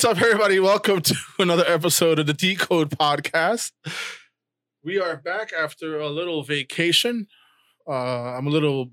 [0.00, 0.58] What's up, everybody?
[0.58, 3.72] Welcome to another episode of the Decode Podcast.
[4.82, 7.26] We are back after a little vacation.
[7.86, 8.92] Uh, I'm a little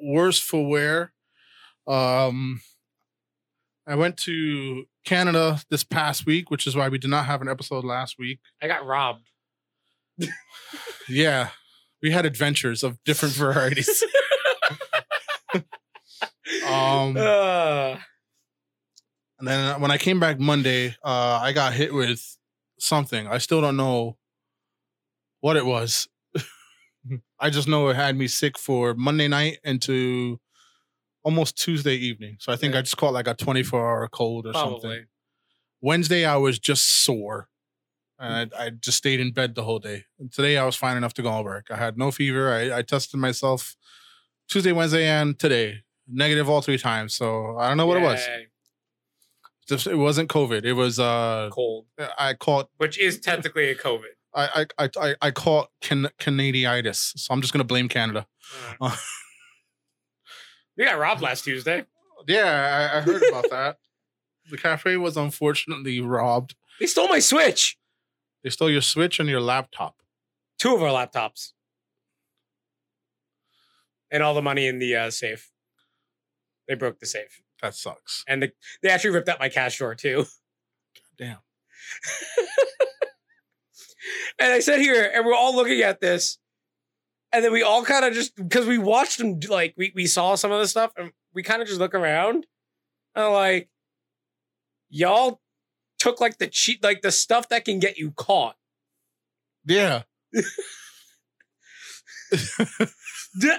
[0.00, 1.12] worse for wear.
[1.88, 2.60] Um,
[3.88, 7.48] I went to Canada this past week, which is why we did not have an
[7.48, 8.38] episode last week.
[8.62, 9.26] I got robbed.
[11.08, 11.48] Yeah,
[12.00, 14.04] we had adventures of different varieties.
[16.68, 17.96] um, Uh,
[19.38, 22.36] And then when I came back Monday, uh, I got hit with
[22.78, 23.26] something.
[23.26, 24.16] I still don't know
[25.40, 26.08] what it was.
[27.38, 30.40] I just know it had me sick for Monday night into
[31.22, 32.36] almost Tuesday evening.
[32.40, 32.78] So I think Yeah.
[32.78, 35.04] I just caught like a 24 hour cold or something.
[35.82, 37.48] Wednesday, I was just sore.
[38.18, 40.04] And I, I just stayed in bed the whole day.
[40.18, 41.66] And today, I was fine enough to go to work.
[41.70, 42.50] I had no fever.
[42.50, 43.76] I, I tested myself
[44.48, 45.82] Tuesday, Wednesday, and today.
[46.08, 47.14] Negative all three times.
[47.14, 48.26] So I don't know what it was.
[49.68, 50.64] Just, it wasn't COVID.
[50.64, 51.86] It was uh Cold,
[52.18, 54.14] I caught which is technically a COVID.
[54.34, 57.18] I I I I, caught can, Canadiitis.
[57.18, 58.26] So I'm just gonna blame Canada.
[58.80, 58.96] Uh,
[60.76, 61.84] we got robbed last Tuesday.
[62.28, 63.78] Yeah, I, I heard about that.
[64.50, 66.54] The cafe was unfortunately robbed.
[66.78, 67.76] They stole my Switch.
[68.44, 69.96] They stole your Switch and your laptop.
[70.58, 71.52] Two of our laptops.
[74.10, 75.50] And all the money in the uh, safe.
[76.68, 77.42] They broke the safe.
[77.62, 78.24] That sucks.
[78.28, 80.26] And the, they actually ripped out my cash drawer too.
[81.18, 81.38] Damn.
[84.38, 86.38] And I sit here and we're all looking at this.
[87.32, 90.36] And then we all kind of just because we watched them like we, we saw
[90.36, 92.46] some of the stuff and we kind of just look around
[93.14, 93.68] and like
[94.88, 95.40] y'all
[95.98, 98.56] took like the cheat like the stuff that can get you caught.
[99.64, 100.02] Yeah.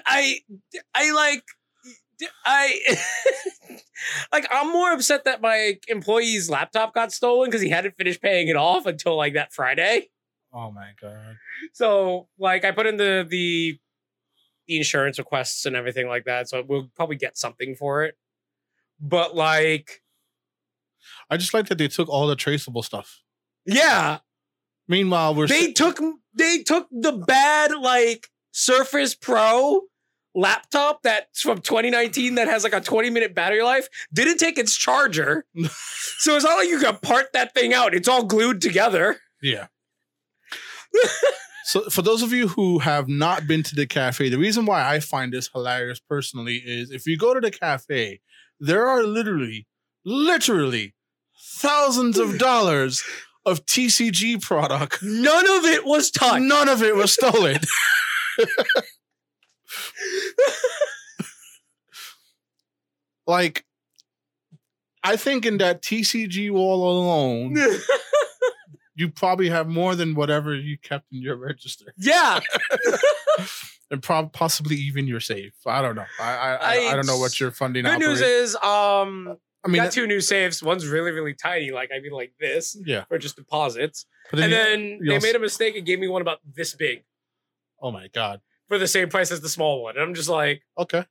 [0.06, 0.40] I,
[0.96, 1.44] I like
[2.46, 2.80] I
[4.32, 8.48] like I'm more upset that my employee's laptop got stolen because he hadn't finished paying
[8.48, 10.10] it off until like that Friday.
[10.54, 11.38] Oh my god.
[11.74, 13.80] So like I put in the the
[14.68, 16.50] the insurance requests and everything like that.
[16.50, 18.18] So we'll probably get something for it.
[19.00, 20.02] But like,
[21.30, 23.22] I just like that they took all the traceable stuff.
[23.66, 24.20] yeah,
[24.88, 26.00] Meanwhile, we're they took
[26.34, 29.82] they took the bad like Surface Pro
[30.38, 33.90] laptop that's from 2019 that has like a 20 minute battery life.
[34.14, 35.46] Didn't take its charger,
[36.20, 37.94] so it's not like you can part that thing out.
[37.94, 39.18] It's all glued together.
[39.42, 39.68] Yeah.
[41.66, 44.88] so for those of you who have not been to the cafe, the reason why
[44.88, 48.22] I find this hilarious personally is if you go to the cafe,
[48.60, 49.68] there are literally,
[50.06, 50.94] literally
[51.58, 53.04] thousands of dollars
[53.46, 55.00] of TCG product.
[55.02, 56.44] None of it was touched.
[56.44, 57.58] None of it was stolen.
[63.28, 63.66] like,
[65.04, 67.58] I think in that TCG wall alone,
[68.96, 72.40] you probably have more than whatever you kept in your register, yeah.
[73.92, 75.54] and prob- possibly even your safe.
[75.66, 76.06] I don't know.
[76.20, 77.84] I I, I, I don't know what your funding.
[77.86, 80.64] Good news is, um, I mean, got two new safes.
[80.64, 83.04] One's really, really tiny, like I mean, like this yeah.
[83.06, 84.06] for just deposits.
[84.32, 86.74] But And you- then they also- made a mistake and gave me one about this
[86.76, 87.04] big
[87.80, 88.42] oh my god.
[88.68, 89.96] For the same price as the small one.
[89.96, 91.06] And I'm just like, Okay.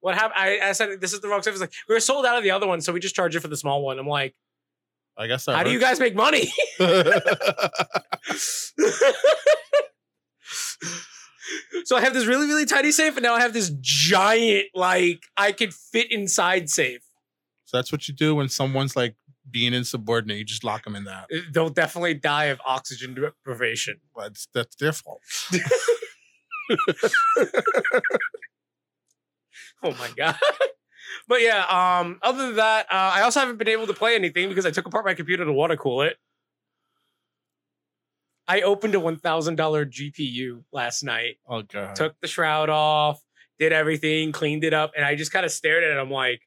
[0.00, 0.34] what happened?
[0.36, 1.52] I, I said this is the wrong safe.
[1.52, 3.40] It's like we were sold out of the other one, so we just charge it
[3.40, 3.98] for the small one.
[3.98, 4.34] I'm like,
[5.16, 5.56] I guess that.
[5.56, 6.52] how do you guys make money?
[11.84, 15.22] so I have this really, really tiny safe, and now I have this giant, like
[15.36, 17.02] I could fit inside safe.
[17.64, 19.16] so that's what you do when someone's like
[19.50, 20.38] being insubordinate.
[20.38, 21.26] You just lock them in that.
[21.32, 24.00] Uh, they'll definitely die of oxygen deprivation.
[24.16, 25.20] That's that's their fault.
[29.82, 30.36] Oh my god.
[31.28, 31.64] but yeah,
[32.00, 34.70] um, other than that, uh, I also haven't been able to play anything because I
[34.70, 36.16] took apart my computer to water cool it.
[38.48, 41.96] I opened a one thousand dollar GPU last night, Oh god.
[41.96, 43.20] took the shroud off,
[43.58, 45.98] did everything, cleaned it up, and I just kind of stared at it.
[46.00, 46.40] I'm like,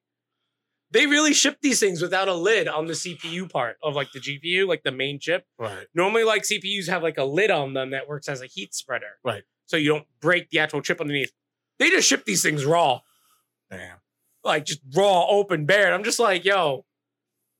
[0.92, 4.20] they really ship these things without a lid on the CPU part of like the
[4.20, 5.46] GPU, like the main chip.
[5.60, 5.88] right.
[5.94, 9.18] Normally, like CPUs have like a lid on them that works as a heat spreader.
[9.24, 9.44] Right.
[9.68, 11.32] So you don't break the actual chip underneath.
[11.80, 13.02] They just ship these things raw
[13.70, 13.98] Damn.
[14.44, 15.86] like just raw, open, bare.
[15.86, 16.86] And I'm just like, yo,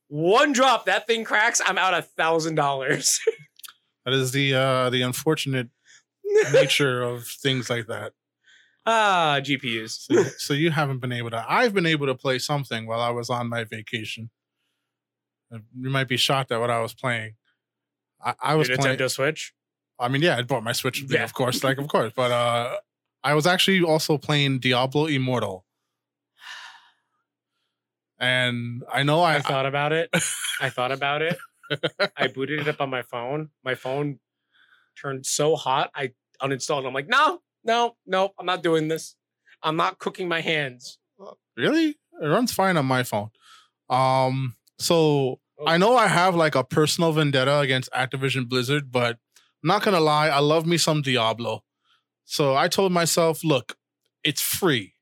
[0.08, 3.20] one drop, that thing cracks, I'm out a thousand dollars.
[4.06, 5.68] That is the uh the unfortunate
[6.54, 8.14] nature of things like that.
[8.86, 10.00] Ah, GPUs.
[10.00, 11.46] So, so you haven't been able to.
[11.46, 14.30] I've been able to play something while I was on my vacation.
[15.52, 17.34] You might be shocked at what I was playing.
[18.24, 18.98] I, I was Your playing.
[18.98, 19.54] Nintendo Switch.
[20.00, 21.24] I mean, yeah, I bought my Switch, yeah.
[21.24, 22.14] Of course, like of course.
[22.16, 22.78] But uh
[23.24, 25.66] I was actually also playing Diablo Immortal.
[28.20, 30.10] And I know I, I thought about it.
[30.62, 31.38] I thought about it.
[32.16, 33.50] I booted it up on my phone.
[33.64, 34.20] My phone
[35.00, 36.88] turned so hot, I uninstalled it.
[36.88, 39.16] I'm like, no, no, no, I'm not doing this.
[39.62, 40.98] I'm not cooking my hands.
[41.56, 43.30] really it runs fine on my phone.
[43.90, 45.66] Um, so Oh.
[45.66, 49.18] I know I have like a personal vendetta against Activision Blizzard, but
[49.64, 51.64] not gonna lie, I love me some Diablo.
[52.26, 53.78] So I told myself, look,
[54.24, 54.94] it's free.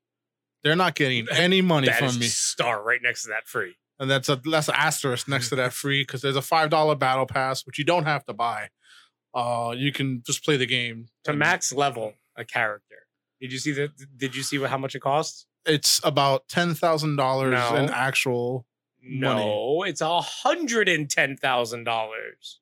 [0.63, 2.27] They're not getting any money That from me.
[2.27, 3.75] star right next to that free.
[3.99, 6.95] and that's a that's an asterisk next to that free because there's a five dollar
[6.95, 8.69] battle pass which you don't have to buy.
[9.33, 12.95] Uh, you can just play the game To And max level a character.
[13.41, 13.91] Did you see that?
[14.17, 15.45] did you see what, how much it costs?
[15.65, 18.65] It's about ten thousand dollars in actual.
[19.07, 22.59] No, it's a hundred and ten thousand dollars.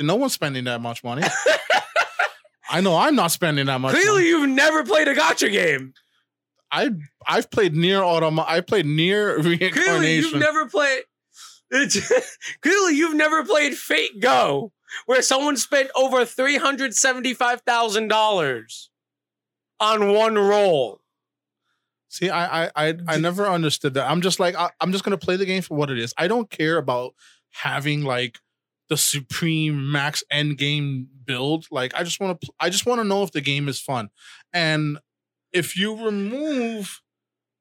[0.00, 1.22] No one's spending that much money.
[2.68, 3.94] I know I'm not spending that much.
[3.94, 4.28] Clearly, money.
[4.28, 5.94] you've never played a gacha game.
[6.70, 6.90] I
[7.26, 8.50] I've played NieR Automata.
[8.50, 9.72] I played NieR Reincarnation.
[9.82, 11.02] Clearly, you've never played.
[12.62, 14.72] Clearly, you've never played Fate Go,
[15.06, 18.90] where someone spent over three hundred seventy-five thousand dollars
[19.80, 21.00] on one roll.
[22.08, 24.10] See, I I I, I never understood that.
[24.10, 26.14] I'm just like I, I'm just gonna play the game for what it is.
[26.18, 27.14] I don't care about
[27.50, 28.38] having like
[28.88, 31.66] the supreme max end game build.
[31.70, 34.10] Like I just want to I just want to know if the game is fun.
[34.52, 34.98] And
[35.52, 37.00] if you remove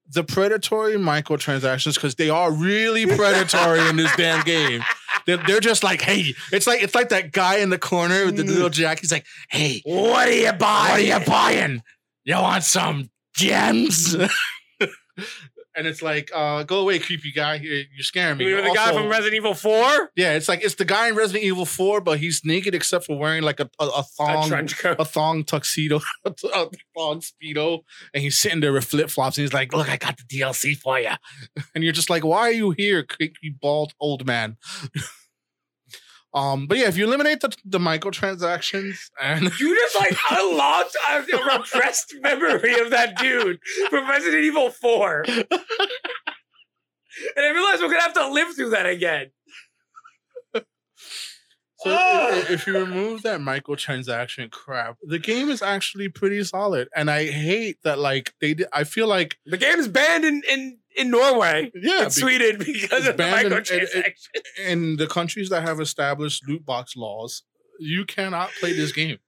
[0.07, 4.83] the predatory microtransactions because they are really predatory in this damn game.
[5.25, 8.37] They're, they're just like, hey, it's like it's like that guy in the corner with
[8.37, 8.49] the mm.
[8.49, 8.99] little jack.
[8.99, 10.91] He's like, hey, What are you buying?
[10.91, 11.81] what are you buying?
[12.25, 14.15] You want some gems?
[15.75, 17.55] and it's like, uh, go away, creepy guy.
[17.55, 18.45] You're, you're scaring me.
[18.47, 20.11] You're the guy from Resident Evil Four?
[20.15, 23.17] yeah, it's like it's the guy in Resident Evil 4, but he's naked except for
[23.17, 24.67] wearing like a, a, a A thong.
[24.67, 24.95] coat.
[24.99, 26.33] A thong tuxedo, a
[26.95, 27.79] thong speedo,
[28.13, 30.77] and he's sitting there with flip flops, and he's like, "Look, I got the DLC
[30.77, 31.11] for you,"
[31.75, 34.57] and you're just like, "Why are you here, creepy bald old man?"
[36.35, 41.17] um, but yeah, if you eliminate the, the microtransactions and You just like unlocked a
[41.35, 43.59] a repressed memory of that dude
[43.89, 45.25] from Resident Evil 4.
[47.37, 49.31] And I realized we're gonna have to live through that again.
[51.77, 56.87] So i- if you remove that microtransaction crap, the game is actually pretty solid.
[56.95, 60.41] And I hate that like they did I feel like The game is banned in
[60.49, 64.13] in, in Norway yeah, and Sweden because of the banned in- microtransactions.
[64.33, 67.43] be- in the countries that have established loot box laws,
[67.79, 69.17] you cannot play this game.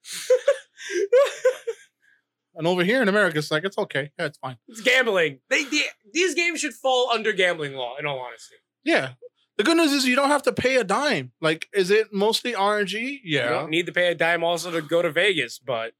[2.55, 4.09] And over here in America, it's like it's okay.
[4.17, 4.57] Yeah, it's fine.
[4.67, 5.41] it's gambling.
[5.47, 7.95] They, they these games should fall under gambling law.
[7.99, 9.11] In all honesty, Yeah.
[9.57, 11.33] The good news is you don't have to pay a dime.
[11.39, 12.93] Like, is it mostly RNG?
[12.99, 13.43] you Yeah.
[13.43, 15.93] You don't need to pay a dime also to go to Vegas, but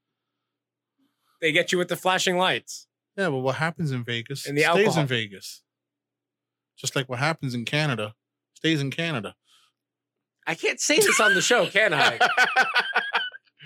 [1.40, 2.87] they get you with the flashing lights.
[3.18, 5.00] Yeah, but what happens in Vegas And the stays alcohol.
[5.02, 5.62] in Vegas.
[6.78, 8.14] Just like what happens in Canada
[8.54, 9.34] stays in Canada.
[10.46, 12.18] I can't say this on the show, can I?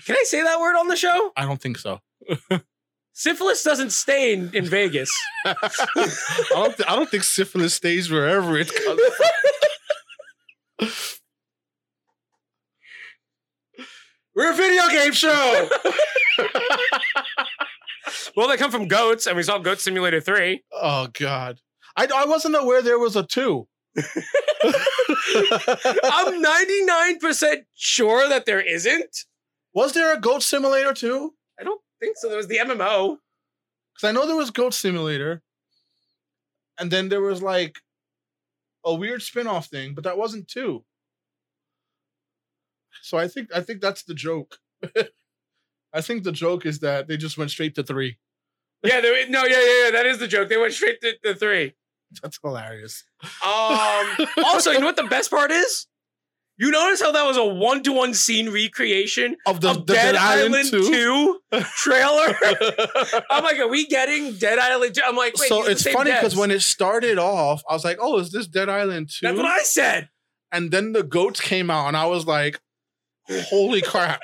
[0.05, 1.31] Can I say that word on the show?
[1.37, 2.01] I don't think so.
[3.13, 5.09] Syphilis doesn't stay in, in Vegas.
[5.45, 5.55] I
[6.51, 6.77] don't.
[6.77, 9.01] Th- I don't think syphilis stays wherever it comes.
[10.81, 10.89] from.
[14.35, 15.69] We're a video game show.
[18.37, 20.63] Well, they come from goats, and we saw Goat Simulator 3.
[20.81, 21.61] oh God,
[21.97, 23.69] I I wasn't aware there was a two.
[24.65, 29.19] I'm 99% sure that there isn't.
[29.75, 31.35] was there a Goat Simulator 2?
[31.61, 32.29] I don't think so.
[32.29, 33.19] There was the MMO.
[33.95, 35.43] Because I know there was Goat Simulator,
[36.79, 37.77] and then there was like
[38.85, 40.85] a weird spin-off thing, but that wasn't two.
[43.03, 44.59] So I think I think that's the joke.
[45.93, 48.19] I think the joke is that they just went straight to three.
[48.83, 49.91] Yeah, there, no, yeah, yeah, yeah.
[49.93, 50.49] That is the joke.
[50.49, 51.75] They went straight to the three.
[52.23, 53.05] That's hilarious.
[53.23, 55.87] Um, also, you know what the best part is?
[56.59, 59.95] You notice how that was a one to one scene recreation Of the, of the
[59.95, 61.41] Dead, Dead Island, Island 2
[61.77, 62.35] trailer?
[63.31, 65.01] I'm like, are we getting Dead Island 2?
[65.05, 68.19] I'm like, wait, so it's funny because when it started off, I was like, "Oh,
[68.19, 69.27] is this Dead Island 2?
[69.27, 70.11] That's what I said.
[70.53, 72.61] and then the goats came out, and I was like,
[73.31, 74.21] "Holy crap!"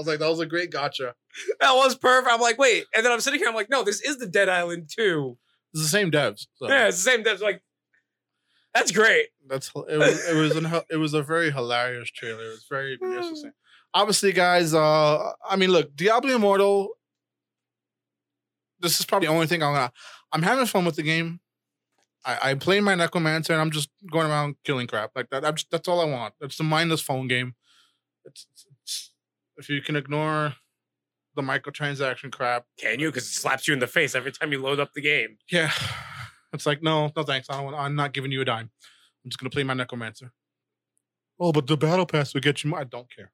[0.00, 1.14] I was like, "That was a great gotcha."
[1.60, 2.32] That was perfect.
[2.32, 2.84] I'm like, wait.
[2.94, 5.36] And then I'm sitting here, I'm like, no, this is the Dead Island 2.
[5.72, 6.46] It's the same devs.
[6.56, 6.68] So.
[6.68, 7.40] Yeah, it's the same devs.
[7.40, 7.62] Like,
[8.74, 9.28] that's great.
[9.48, 12.44] That's it was it was an, it was a very hilarious trailer.
[12.44, 13.52] It was very interesting.
[13.92, 14.74] Obviously, guys.
[14.74, 16.90] Uh, I mean, look, Diablo Immortal.
[18.80, 19.92] This is probably the only thing I'm gonna.
[20.32, 21.40] I'm having fun with the game.
[22.24, 25.44] I, I play my necromancer and I'm just going around killing crap like that.
[25.44, 26.34] I'm just, that's all I want.
[26.40, 27.54] It's a mindless phone game.
[28.24, 28.66] It's, it's
[29.60, 30.54] if you can ignore
[31.36, 32.64] the microtransaction crap.
[32.78, 33.08] Can you?
[33.10, 35.36] Because it slaps you in the face every time you load up the game.
[35.50, 35.70] Yeah,
[36.52, 37.48] it's like no, no thanks.
[37.48, 37.64] I don't.
[37.66, 38.70] Want, I'm not giving you a dime.
[39.24, 40.32] I'm just gonna play my necromancer.
[41.38, 42.70] Oh, but the battle pass will get you.
[42.70, 42.80] More.
[42.80, 43.30] I don't care.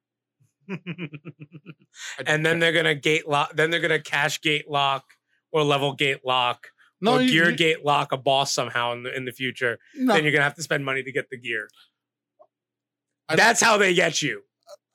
[0.69, 1.09] I don't
[2.27, 2.59] and then care.
[2.59, 3.53] they're gonna gate lock.
[3.55, 5.05] Then they're gonna cash gate lock
[5.51, 6.67] or level gate lock
[7.01, 9.79] no, or you- gear you- gate lock a boss somehow in the in the future.
[9.95, 11.69] no, Then you're gonna have to spend money to get the gear.
[13.29, 14.43] I- That's how they get you.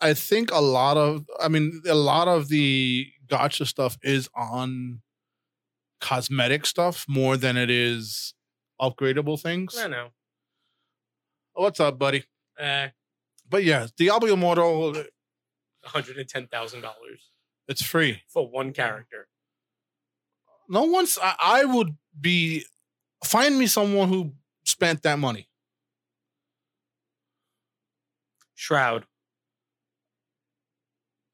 [0.03, 5.01] I think a lot of, I mean, a lot of the gacha stuff is on
[6.01, 8.35] cosmetic stuff more than it is
[8.81, 9.79] upgradable things.
[9.79, 10.09] I know.
[11.55, 12.25] What's up, buddy?
[12.61, 12.89] Uh,
[13.49, 15.05] But yeah, Diablo Immortal, one
[15.85, 17.31] hundred and ten thousand dollars
[17.69, 18.23] it's free.
[18.29, 19.29] for one character.
[20.69, 22.65] No one's, I, I would be,
[23.25, 24.33] find me someone who
[24.65, 25.49] spent that money.
[28.55, 29.07] Shroud.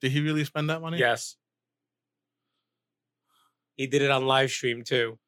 [0.00, 0.98] Did he really spend that money?
[0.98, 1.36] Yes.
[3.76, 5.18] He did it on live stream too.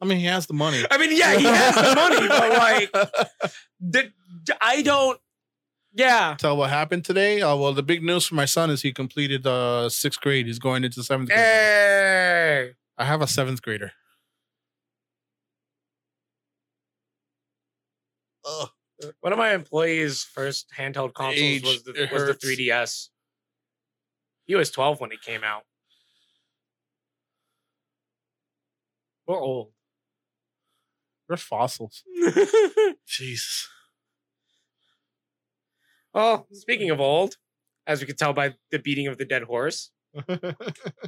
[0.00, 0.84] I mean, he has the money.
[0.90, 4.12] I mean, yeah, he has the money, but like, the,
[4.60, 5.18] I don't.
[5.94, 6.36] Yeah.
[6.38, 7.40] Tell what happened today.
[7.40, 10.46] Uh, well, the big news for my son is he completed uh, sixth grade.
[10.46, 11.38] He's going into seventh grade.
[11.38, 12.72] Hey.
[12.98, 13.92] I have a seventh grader.
[18.44, 18.68] Ugh.
[19.20, 23.08] One of my employees' first handheld consoles Age, was the was the 3DS.
[24.46, 25.62] He was 12 when it came out.
[29.26, 29.72] We're old.
[31.28, 32.04] We're fossils.
[33.06, 33.68] Jesus.
[36.14, 37.36] well, speaking of old,
[37.86, 39.90] as we could tell by the beating of the dead horse,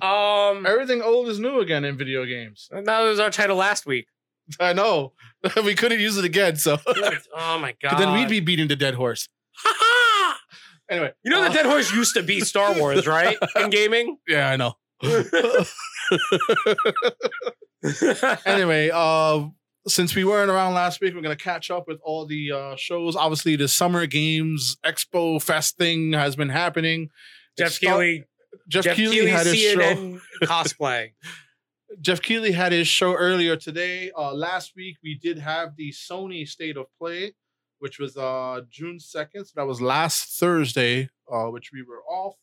[0.02, 2.68] um, Everything old is new again in video games.
[2.70, 4.06] that was our title last week.
[4.60, 5.12] I know.
[5.64, 6.78] we couldn't use it again, so
[7.36, 7.98] oh my god!
[7.98, 9.28] then we'd be beating the dead horse.
[10.90, 13.36] Anyway, You know, the uh, dead horse used to be Star Wars, right?
[13.56, 14.16] In gaming.
[14.26, 14.72] Yeah, I know.
[18.46, 19.48] anyway, uh,
[19.86, 23.16] since we weren't around last week, we're gonna catch up with all the uh, shows.
[23.16, 27.10] Obviously, the Summer Games Expo Fest thing has been happening.
[27.58, 28.24] Geoff Keighley,
[28.68, 30.18] Geoff, Geoff had his show.
[30.42, 31.10] Cosplay.
[32.00, 34.10] Geoff Keighley had his show earlier today.
[34.16, 37.34] Uh, last week we did have the Sony State of Play,
[37.78, 39.46] which was uh June second.
[39.46, 42.34] So that was last Thursday, uh, which we were off.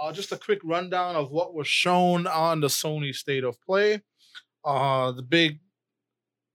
[0.00, 4.02] Uh, just a quick rundown of what was shown on the Sony State of Play.
[4.64, 5.58] Uh, the big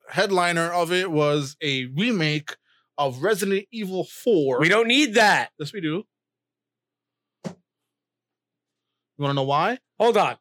[0.09, 2.55] headliner of it was a remake
[2.97, 4.59] of Resident Evil 4.
[4.59, 5.49] We don't need that.
[5.59, 6.03] Yes, we do.
[7.45, 7.53] You
[9.17, 9.79] want to know why?
[9.99, 10.37] Hold on.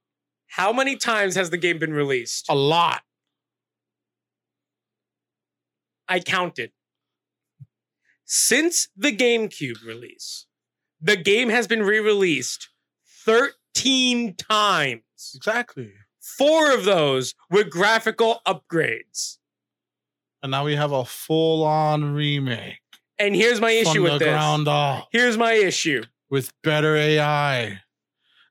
[0.52, 2.44] How many times has the game been released?
[2.50, 3.00] A lot.
[6.06, 6.72] I counted.
[8.26, 10.44] Since the GameCube release,
[11.00, 12.68] the game has been re released
[13.24, 15.32] 13 times.
[15.34, 15.92] Exactly.
[16.20, 19.38] Four of those with graphical upgrades.
[20.42, 22.80] And now we have a full on remake.
[23.18, 24.28] And here's my issue from with the this.
[24.28, 26.02] ground up Here's my issue.
[26.28, 27.80] with better AI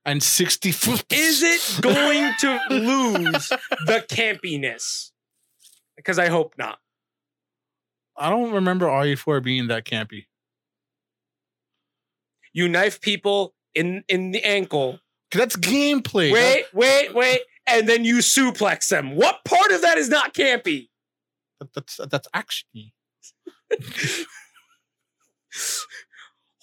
[0.04, 1.04] and 60 foot.
[1.12, 3.48] Is it going to lose
[3.86, 5.10] the campiness?
[5.96, 6.78] Because I hope not.
[8.16, 10.26] I don't remember RE4 being that campy.
[12.52, 15.00] You knife people in in the ankle.
[15.32, 16.30] That's gameplay.
[16.32, 19.16] Wait, wait, wait, and then you suplex them.
[19.16, 20.88] What part of that is not campy?
[21.60, 22.92] That- that's that's actiony.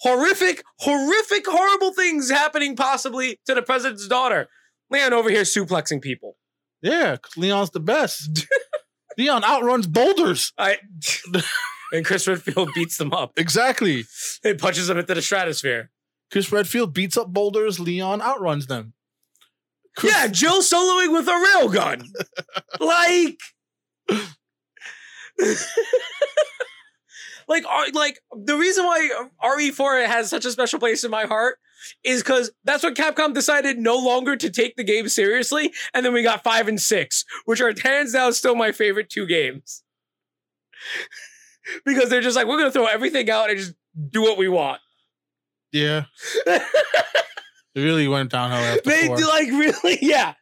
[0.00, 4.48] horrific, horrific, horrible things happening possibly to the president's daughter.
[4.90, 6.36] Leon over here suplexing people.
[6.82, 8.46] Yeah, Leon's the best.
[9.18, 10.52] Leon outruns boulders.
[10.58, 10.78] I
[11.92, 13.32] and Chris Redfield beats them up.
[13.36, 14.04] Exactly.
[14.42, 15.90] He punches them into the stratosphere.
[16.32, 17.78] Chris Redfield beats up boulders.
[17.80, 18.94] Leon outruns them.
[19.96, 22.04] Chris- Yeah, Jill soloing with a railgun.
[22.80, 23.38] like,
[27.50, 29.10] like, like the reason why
[29.44, 31.58] RE4 has such a special place in my heart
[32.04, 36.12] is because that's when Capcom decided no longer to take the game seriously, and then
[36.12, 39.82] we got five and six, which are hands down still my favorite two games.
[41.84, 43.74] because they're just like, we're gonna throw everything out and just
[44.10, 44.80] do what we want.
[45.72, 46.04] Yeah.
[47.74, 49.16] It really went downhill after they four.
[49.18, 50.34] like really, yeah.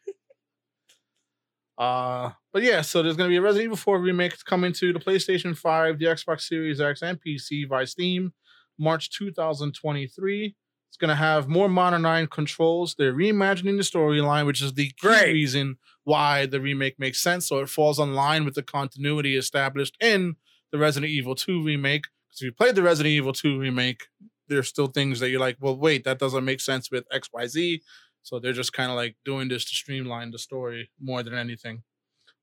[1.76, 4.98] Uh, but yeah, so there's gonna be a Resident Evil 4 remake coming to the
[4.98, 8.32] PlayStation 5, the Xbox Series X, and PC via Steam,
[8.78, 10.54] March 2023.
[10.88, 12.94] It's gonna have more modernized controls.
[12.96, 15.32] They're reimagining the storyline, which is the key Great.
[15.32, 17.46] reason why the remake makes sense.
[17.46, 20.36] So it falls in line with the continuity established in
[20.72, 22.04] the Resident Evil 2 remake.
[22.28, 24.06] Because if you played the Resident Evil 2 remake,
[24.48, 27.46] there's still things that you're like, well, wait, that doesn't make sense with X, Y,
[27.46, 27.82] Z.
[28.22, 31.82] So they're just kind of like doing this to streamline the story more than anything.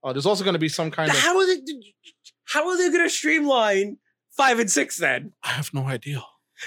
[0.05, 1.17] Uh, there's also going to be some kind of.
[1.17, 1.57] How are they?
[2.45, 3.97] How are they going to streamline
[4.37, 5.33] five and six then?
[5.43, 6.23] I have no idea.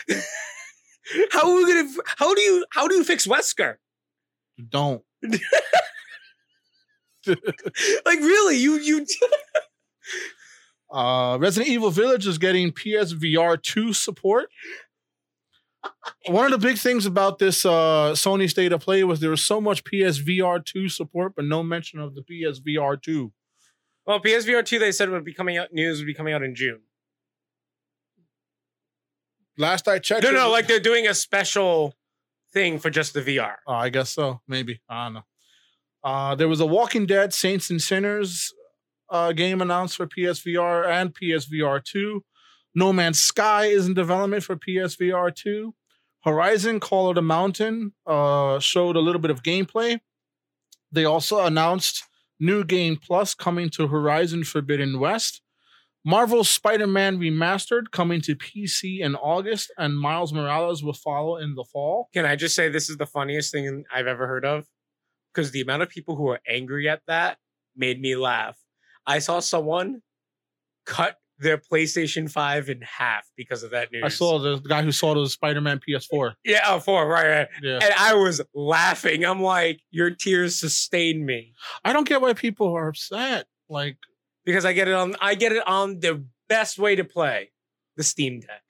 [1.31, 2.03] How are we going to?
[2.05, 2.67] How do you?
[2.73, 3.77] How do you fix Wesker?
[4.69, 5.03] Don't.
[8.07, 8.57] Like really?
[8.57, 9.07] You you?
[10.91, 14.49] Uh, Resident Evil Village is getting PSVR 2 support.
[16.27, 19.43] One of the big things about this uh, Sony State of Play was there was
[19.43, 23.33] so much PSVR 2 support, but no mention of the PSVR 2.
[24.07, 25.71] Well, PSVR two they said would be coming out.
[25.73, 26.81] News would be coming out in June.
[29.59, 31.95] Last I checked, No, no, was- like they're doing a special
[32.53, 33.57] thing for just the VR.
[33.67, 34.41] Oh, I guess so.
[34.49, 34.81] Maybe.
[34.89, 35.23] I don't know.
[36.05, 38.53] Uh, there was a Walking Dead Saints and Sinners
[39.11, 42.25] uh, game announced for PSVR and PSVR 2.
[42.75, 45.75] No Man's Sky is in development for PSVR 2.
[46.29, 49.99] Horizon Call of the Mountain uh, showed a little bit of gameplay.
[50.93, 52.05] They also announced
[52.39, 55.41] New Game Plus coming to Horizon Forbidden West.
[56.05, 61.55] Marvel Spider Man Remastered coming to PC in August, and Miles Morales will follow in
[61.55, 62.09] the fall.
[62.13, 64.67] Can I just say this is the funniest thing I've ever heard of?
[65.33, 67.39] Because the amount of people who are angry at that
[67.75, 68.59] made me laugh.
[69.07, 70.03] I saw someone
[70.85, 74.03] cut their PlayStation 5 in half because of that news.
[74.05, 76.35] I saw the guy who saw the Spider Man PS4.
[76.45, 77.49] Yeah, oh, four, right, right.
[77.63, 77.79] Yeah.
[77.83, 79.25] And I was laughing.
[79.25, 81.55] I'm like, your tears sustain me.
[81.85, 83.47] I don't get why people are upset.
[83.69, 83.99] Like,
[84.45, 87.51] Because I get it on I get it on the best way to play,
[87.97, 88.63] the Steam Deck.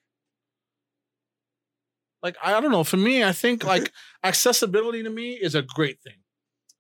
[2.23, 2.85] like I don't know.
[2.85, 3.93] For me, I think like
[4.25, 6.19] accessibility to me is a great thing.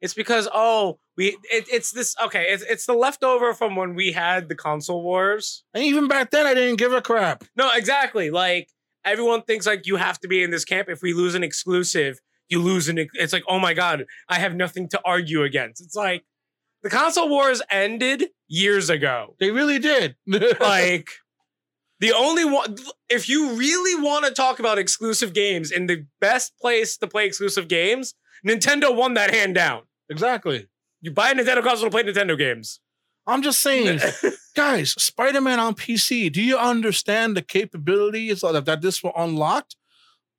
[0.00, 4.12] It's because oh, we it, it's this okay, it's it's the leftover from when we
[4.12, 5.64] had the console wars.
[5.74, 7.44] And even back then, I didn't give a crap.
[7.56, 8.30] No, exactly.
[8.30, 8.70] Like
[9.04, 10.88] everyone thinks like you have to be in this camp.
[10.88, 12.98] If we lose an exclusive, you lose an.
[13.14, 15.82] It's like oh my god, I have nothing to argue against.
[15.82, 16.24] It's like
[16.84, 19.34] the console wars ended years ago.
[19.40, 20.14] They really did.
[20.60, 21.08] Like
[22.00, 22.76] the only one,
[23.08, 27.26] if you really want to talk about exclusive games and the best place to play
[27.26, 28.14] exclusive games,
[28.46, 29.82] Nintendo won that hand down.
[30.08, 30.68] exactly.
[31.00, 32.80] You buy a Nintendo console to play Nintendo games.
[33.26, 34.00] I'm just saying,
[34.56, 34.92] guys.
[34.92, 36.32] Spider Man on PC.
[36.32, 39.68] Do you understand the capabilities of, that this will unlock?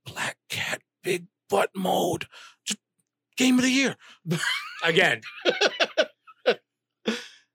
[0.06, 2.26] Black Cat Big Butt Mode.
[2.66, 2.80] Just
[3.38, 3.96] game of the year.
[4.84, 5.22] Again,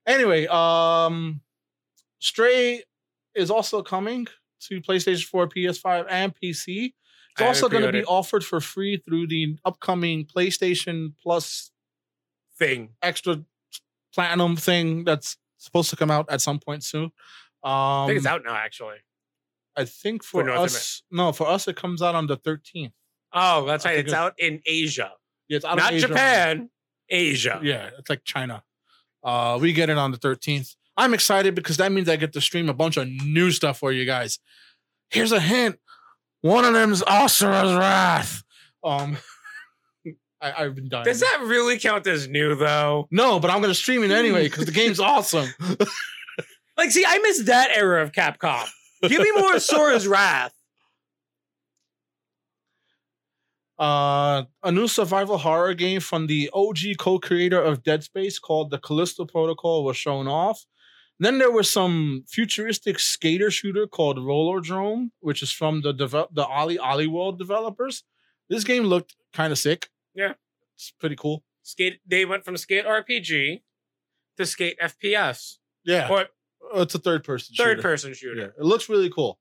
[0.07, 1.41] Anyway, um,
[2.19, 2.83] Stray
[3.33, 4.27] is also coming
[4.61, 6.93] to PlayStation 4, PS5, and PC.
[7.31, 11.71] It's I also going to be offered for free through the upcoming PlayStation Plus
[12.57, 12.89] thing.
[13.01, 13.43] extra
[14.13, 17.05] platinum thing that's supposed to come out at some point soon.
[17.63, 18.97] Um, I think it's out now, actually.
[19.75, 22.91] I think For for, us, no, for us it comes out on the 13th.
[23.33, 23.99] Oh, that's I right.
[23.99, 25.11] It's it's- out in Asia,
[25.49, 26.07] Yeah, it's out not Asia.
[26.07, 26.69] Japan.
[27.09, 27.59] Asia.
[27.61, 28.63] Yeah, it's like China.
[29.23, 30.75] Uh, we get it on the 13th.
[30.97, 33.91] I'm excited because that means I get to stream a bunch of new stuff for
[33.91, 34.39] you guys.
[35.09, 35.77] Here's a hint.
[36.41, 38.43] One of them's Asura's Wrath.
[38.83, 39.17] Um,
[40.45, 41.05] I, I've been dying.
[41.05, 43.07] Does that really count as new though?
[43.11, 45.47] no, but I'm gonna stream it anyway because the game's awesome.
[46.77, 48.67] Like, see, I miss that era of Capcom.
[49.01, 50.53] Give me more Asura's Wrath.
[53.77, 58.77] Uh, a new survival horror game from the OG co-creator of Dead Space called the
[58.77, 60.65] Callisto Protocol was shown off.
[61.19, 66.43] Then there was some futuristic skater shooter called Rollerdrome, which is from the devel- the
[66.45, 68.03] OlliOlli World developers.
[68.49, 69.89] This game looked kind of sick.
[70.15, 70.33] Yeah.
[70.75, 71.43] it's pretty cool.
[71.63, 71.99] Skate.
[72.05, 73.61] They went from Skate RPG
[74.37, 76.21] to Skate FPS Yeah, or
[76.75, 77.81] Uh, it's a third person third shooter.
[77.81, 78.39] person shooter.
[78.41, 79.39] Yeah, it looks really cool.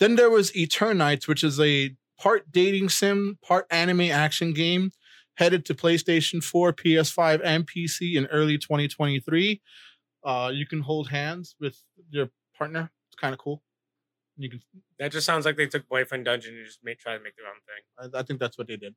[0.00, 4.90] Then there was Eternights, which is a part dating sim, part anime action game,
[5.34, 9.60] headed to PlayStation 4, PS5, and PC in early 2023.
[10.24, 12.90] Uh, you can hold hands with your partner.
[13.08, 13.62] It's kind of cool.
[14.36, 14.60] You can.
[14.98, 17.46] That just sounds like they took Boyfriend Dungeon and just made try to make their
[17.46, 18.12] own thing.
[18.14, 18.94] I, I think that's what they did.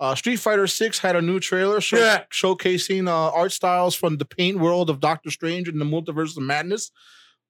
[0.00, 2.24] Uh, Street Fighter 6 had a new trailer show, Yeah.
[2.32, 6.42] showcasing uh, art styles from the paint world of Doctor Strange and the Multiverse of
[6.42, 6.90] Madness.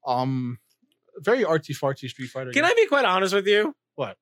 [0.07, 0.59] Um,
[1.19, 2.53] very artsy fartsy Street Fighter.
[2.53, 2.71] Can game.
[2.71, 3.75] I be quite honest with you?
[3.95, 4.17] What?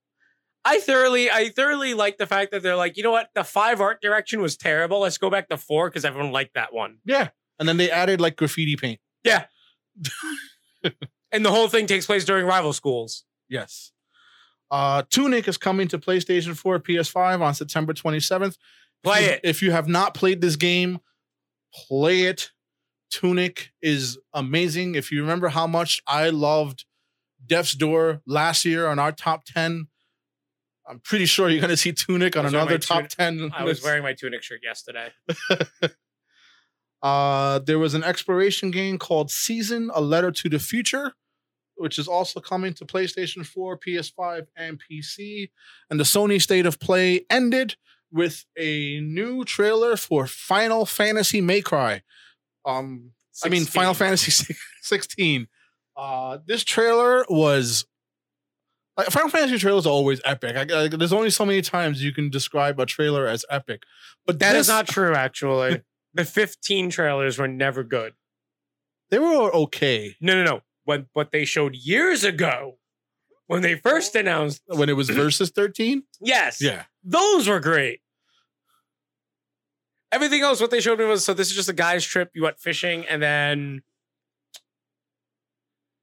[0.65, 3.81] I thoroughly, I thoroughly like the fact that they're like, you know what, the five
[3.81, 5.01] art direction was terrible.
[5.01, 6.99] Let's go back to four because everyone liked that one.
[7.05, 7.31] Yeah.
[7.59, 9.01] And then they added like graffiti paint.
[9.25, 9.45] Yeah,
[11.33, 13.25] and the whole thing takes place during rival schools.
[13.49, 13.93] Yes.
[14.73, 18.57] Uh Tunic is coming to PlayStation 4, PS5 on September 27th.
[19.05, 19.41] Play If it.
[19.45, 20.99] If you have not played this game,
[21.87, 22.51] play it.
[23.11, 24.95] Tunic is amazing.
[24.97, 26.87] If you remember how much I loved
[27.47, 29.87] Death's Door last year on our top 10
[30.89, 33.53] I'm pretty sure you're gonna see Tunic on Those are my another top Tunic- ten.
[33.55, 35.11] I was wearing my tunic shirt yesterday.
[37.03, 41.15] Uh, there was an exploration game called Season: A Letter to the Future,
[41.77, 45.51] which is also coming to PlayStation 4, PS5, and PC.
[45.91, 47.77] And the Sony State of Play ended
[48.11, 52.03] with a new trailer for Final Fantasy May Cry.
[52.65, 53.13] Um,
[53.45, 55.49] I mean, Final Fantasy 16.
[55.97, 57.87] Uh, this trailer was
[58.97, 60.55] like Final Fantasy trailers are always epic.
[60.57, 63.83] I, I- there's only so many times you can describe a trailer as epic,
[64.27, 65.83] but That is this- not true, actually.
[66.15, 68.13] the 15 trailers were never good.
[69.11, 70.61] They were okay No, no, no.
[70.85, 72.79] What what they showed years ago
[73.47, 76.03] when they first announced, when it was versus 13.
[76.21, 78.01] yes, Yeah, those were great.
[80.11, 82.31] Everything else, what they showed me was so this is just a guy's trip.
[82.35, 83.83] You went fishing and then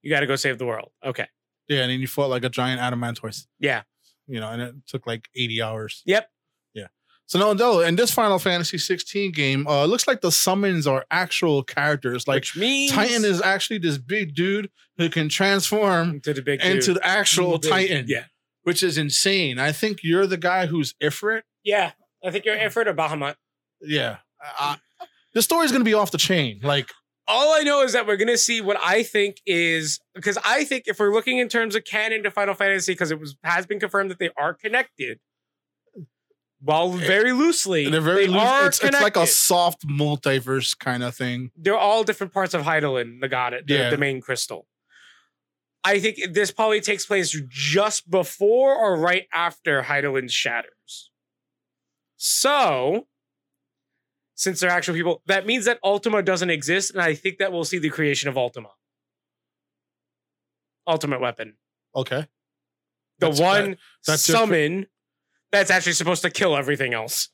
[0.02, 0.90] you got to go save the world.
[1.04, 1.26] Okay.
[1.68, 3.46] yeah, and then you fought like a giant adamantoise.
[3.58, 3.82] Yeah.
[4.26, 6.02] you know, and it took like 80 hours.
[6.06, 6.28] Yep.
[7.30, 10.84] So no, no, in this Final Fantasy 16 game, uh, it looks like the summons
[10.88, 12.26] are actual characters.
[12.26, 16.60] Like Which means Titan is actually this big dude who can transform into the big
[16.60, 16.96] into dude.
[16.96, 18.06] the actual Big- Titan.
[18.08, 18.24] Yeah.
[18.64, 19.60] which is insane.
[19.60, 21.42] I think you're the guy who's Ifrit.
[21.62, 21.92] Yeah.
[22.24, 23.36] I think you're Ifrit or Bahamut.
[23.80, 24.16] Yeah.
[24.58, 24.74] Uh,
[25.32, 26.58] the story's gonna be off the chain.
[26.64, 26.90] Like,
[27.28, 30.88] All I know is that we're gonna see what I think is because I think
[30.88, 33.78] if we're looking in terms of canon to Final Fantasy, because it was has been
[33.78, 35.20] confirmed that they are connected.
[36.62, 38.66] While very loosely, they're very they loose.
[38.80, 41.50] It's, it's like a soft multiverse kind of thing.
[41.56, 43.90] they're all different parts of Hydaelyn, the god, the, Yeah.
[43.90, 44.66] the main crystal.
[45.82, 51.10] I think this probably takes place just before or right after Hydaelyn shatters.
[52.18, 53.06] So,
[54.34, 57.64] since they're actual people, that means that Ultima doesn't exist, and I think that we'll
[57.64, 58.68] see the creation of Ultima.
[60.86, 61.54] Ultimate weapon.
[61.96, 62.26] Okay.
[63.18, 64.86] The That's- one that- that's summon
[65.52, 67.28] that's actually supposed to kill everything else.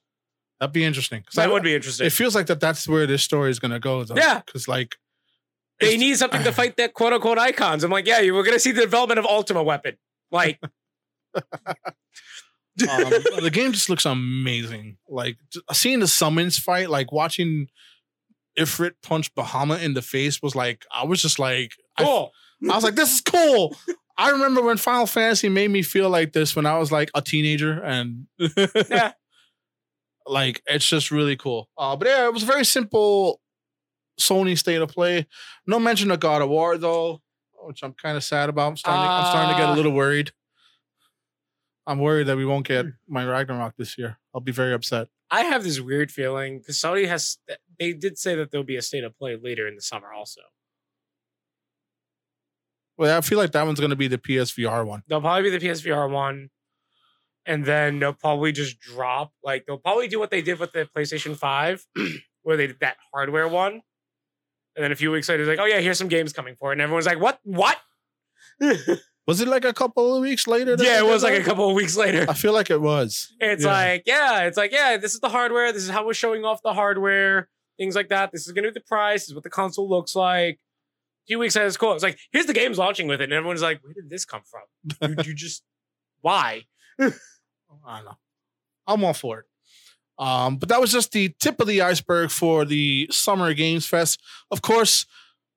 [0.61, 1.25] That'd be interesting.
[1.35, 2.07] That I- would be interesting.
[2.07, 2.61] It feels like that.
[2.61, 4.05] That's where this story is gonna go.
[4.05, 4.17] Though.
[4.17, 4.41] Yeah.
[4.45, 4.97] Because like,
[5.81, 7.85] they need something to fight that quote unquote icons.
[7.85, 9.97] I'm like, yeah, you were gonna see the development of Ultima weapon.
[10.31, 10.59] Like,
[11.35, 11.43] um,
[12.79, 14.97] the game just looks amazing.
[15.09, 15.37] Like
[15.73, 17.69] seeing the summons fight, like watching
[18.59, 22.85] Ifrit punch Bahamut in the face was like, I was just like, I- I, was
[22.85, 23.77] like, this is cool.
[24.19, 27.21] I remember when Final Fantasy made me feel like this when I was like a
[27.23, 28.27] teenager, and
[28.91, 29.13] Yeah.
[30.27, 31.69] like it's just really cool.
[31.77, 33.41] Uh, but yeah, it was a very simple
[34.19, 35.27] Sony state of play.
[35.67, 37.21] No mention of God of War though,
[37.65, 38.69] which I'm kind of sad about.
[38.69, 40.31] I'm starting, to, I'm starting to get a Uh, little worried.
[41.87, 44.19] I'm worried that we won't get my Ragnarok this year.
[44.35, 45.09] I'll be very upset.
[45.31, 47.39] I have this weird feeling because Sony has.
[47.79, 50.13] They did say that there'll be a state of play later in the summer.
[50.13, 50.41] Also,
[52.99, 55.03] Well, I feel like that one's going to be the PSVR one.
[55.09, 56.49] They'll probably be the PSVR one,
[57.45, 59.33] and then they'll probably just drop.
[59.45, 61.85] Like they'll probably do what they did with the PlayStation Five,
[62.43, 63.83] where they did that hardware one, and
[64.85, 66.75] then a few weeks later, it's like, oh yeah, here's some games coming for it,
[66.75, 67.77] and everyone's like, what, what?
[69.27, 70.77] Was it like a couple of weeks later?
[70.79, 72.25] yeah, it was like a couple of weeks later.
[72.29, 73.35] I feel like it was.
[73.41, 73.73] It's Yeah.
[73.73, 75.73] like, yeah, it's like, yeah, this is the hardware.
[75.73, 78.31] This is how we're showing off the hardware, things like that.
[78.31, 79.23] This is gonna be the price.
[79.23, 80.61] This is what the console looks like.
[81.27, 81.93] Few weeks later, it's cool.
[81.93, 83.25] It's like, here's the games launching with it.
[83.25, 85.17] And everyone's like, where did this come from?
[85.17, 85.63] You, you just
[86.21, 86.65] why?
[86.99, 87.11] I
[87.85, 88.17] don't know.
[88.87, 89.47] I'm all for it.
[90.19, 94.21] Um, but that was just the tip of the iceberg for the Summer Games Fest.
[94.51, 95.05] Of course,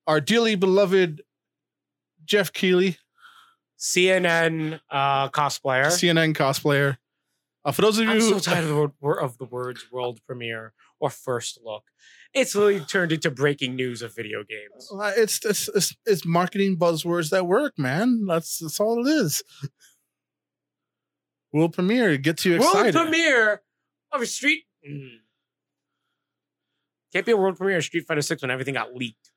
[0.08, 1.22] our dearly beloved
[2.26, 2.98] Geoff Keighley,
[3.78, 5.86] CNN uh cosplayer.
[5.86, 6.98] CNN cosplayer.
[7.64, 9.86] Uh, for those of you I'm who so tired of the word of the words
[9.92, 11.84] world premiere or first look.
[12.34, 14.92] It's literally turned into breaking news of video games.
[15.18, 18.26] It's, it's it's it's marketing buzzwords that work, man.
[18.28, 19.44] That's that's all it is.
[21.52, 22.94] World premiere, gets you excited.
[22.94, 23.62] World premiere
[24.12, 24.66] of a street.
[24.88, 25.18] Mm.
[27.12, 29.32] Can't be a world premiere of Street Fighter Six when everything got leaked.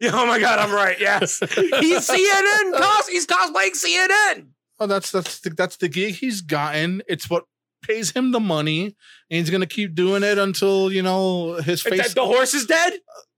[0.00, 1.00] Yeah, oh my god, I'm right.
[1.00, 2.76] Yes, he's CNN.
[2.76, 4.48] Cos- he's cosplaying CNN.
[4.78, 7.02] Oh, that's that's the, that's the gig he's gotten.
[7.08, 7.44] It's what
[7.82, 8.94] pays him the money, and
[9.38, 12.00] he's gonna keep doing it until you know his face.
[12.00, 12.94] that the horse is dead.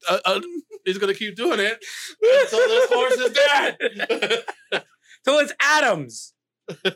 [0.08, 0.40] uh, uh,
[0.84, 1.82] he's gonna keep doing it
[2.22, 4.84] until this horse is dead.
[5.24, 6.34] Till it's Adams.
[6.68, 6.90] oh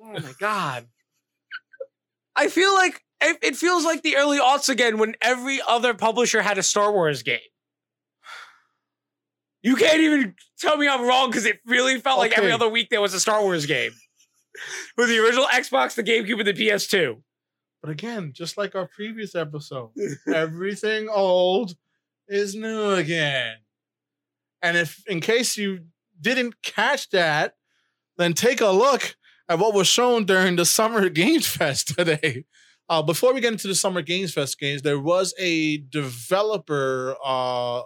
[0.00, 0.86] my god.
[2.34, 6.42] I feel like it, it feels like the early aughts again when every other publisher
[6.42, 7.38] had a Star Wars game.
[9.62, 12.88] You can't even tell me I'm wrong because it really felt like every other week
[12.90, 13.92] there was a Star Wars game.
[14.96, 17.20] With the original Xbox, the GameCube, and the PS2.
[17.82, 19.90] But again, just like our previous episode,
[20.32, 21.76] everything old
[22.28, 23.56] is new again.
[24.62, 25.80] And if, in case you
[26.20, 27.54] didn't catch that,
[28.16, 29.16] then take a look
[29.48, 32.44] at what was shown during the Summer Games Fest today.
[32.88, 37.82] Uh, before we get into the Summer Games Fest games, there was a developer, uh,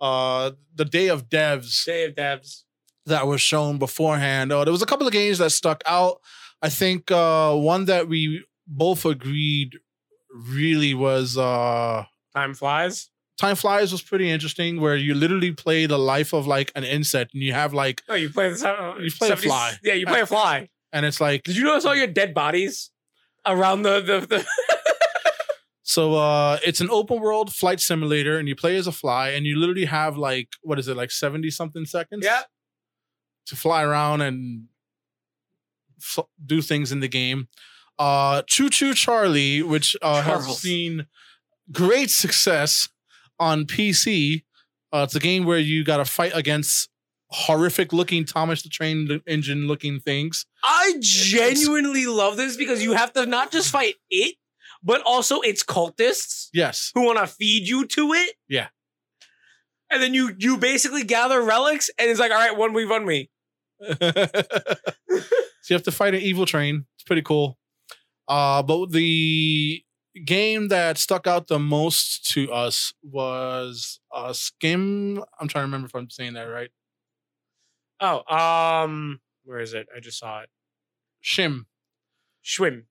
[0.00, 2.64] uh, the Day of Devs Day of Devs.
[3.06, 4.52] That was shown beforehand.
[4.52, 6.20] Oh, there was a couple of games that stuck out.
[6.62, 9.78] I think uh, one that we both agreed
[10.30, 13.10] really was uh, Time flies.
[13.38, 17.34] Time Flies was pretty interesting, where you literally play the life of like an insect,
[17.34, 19.74] and you have like, Oh, you play the uh, You play a fly.
[19.82, 20.70] Yeah, you play a fly.
[20.90, 22.90] and it's like Did you notice all your dead bodies
[23.44, 24.46] around the the, the
[25.82, 29.46] So uh it's an open world flight simulator and you play as a fly and
[29.46, 32.42] you literally have like what is it like 70 something seconds Yeah.
[33.46, 34.64] To fly around and
[36.00, 37.48] f- do things in the game.
[37.98, 41.06] Uh Choo Choo Charlie which uh has seen
[41.72, 42.88] great success
[43.38, 44.42] on PC.
[44.92, 46.88] Uh it's a game where you got to fight against
[47.30, 50.46] horrific looking Thomas the Train Engine looking things.
[50.62, 54.36] I genuinely love this because you have to not just fight it,
[54.82, 56.92] but also its cultists Yes.
[56.94, 58.34] who want to feed you to it.
[58.48, 58.68] Yeah.
[59.90, 63.06] And then you you basically gather relics, and it's like, all right, one we one
[63.06, 63.30] me.
[64.00, 64.08] so
[65.68, 66.86] you have to fight an evil train.
[66.96, 67.58] It's pretty cool.
[68.28, 69.82] Uh, but the
[70.24, 75.22] game that stuck out the most to us was uh, Skim.
[75.38, 76.70] I'm trying to remember if I'm saying that right.
[78.00, 79.86] Oh, um, where is it?
[79.94, 80.48] I just saw it.
[81.24, 81.66] Shim.
[82.44, 82.84] Schwim.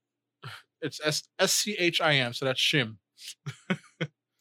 [0.82, 2.34] It's S S C H I M.
[2.34, 2.98] So that's Shim.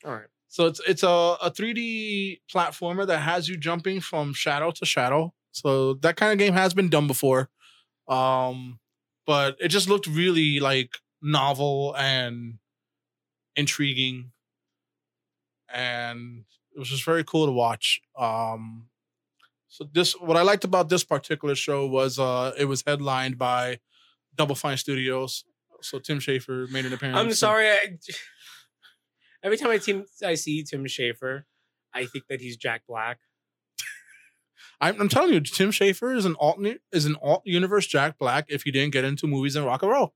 [0.05, 0.27] All right.
[0.49, 5.33] So it's it's a, a 3D platformer that has you jumping from shadow to shadow.
[5.55, 7.49] So that kind of game has been done before.
[8.09, 8.79] Um
[9.27, 12.59] but it just looked really like novel and
[13.57, 14.33] intriguing.
[15.73, 18.01] And it was just very cool to watch.
[18.19, 18.89] Um
[19.69, 23.79] so this what I liked about this particular show was uh it was headlined by
[24.37, 25.45] Double Fine Studios.
[25.83, 27.19] So Tim Schafer made an appearance.
[27.19, 27.71] I'm sorry.
[27.71, 27.99] I,
[29.43, 31.45] every time I team I see Tim Schafer,
[31.95, 33.19] I think that he's Jack Black.
[34.81, 36.59] I'm, I'm telling you, Tim Schafer is an alt
[36.93, 38.47] is an alt universe Jack Black.
[38.49, 40.15] If he didn't get into movies and rock and roll,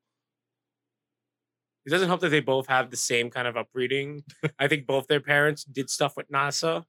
[1.87, 4.25] It doesn't help that they both have the same kind of upbringing.
[4.59, 6.85] I think both their parents did stuff with NASA,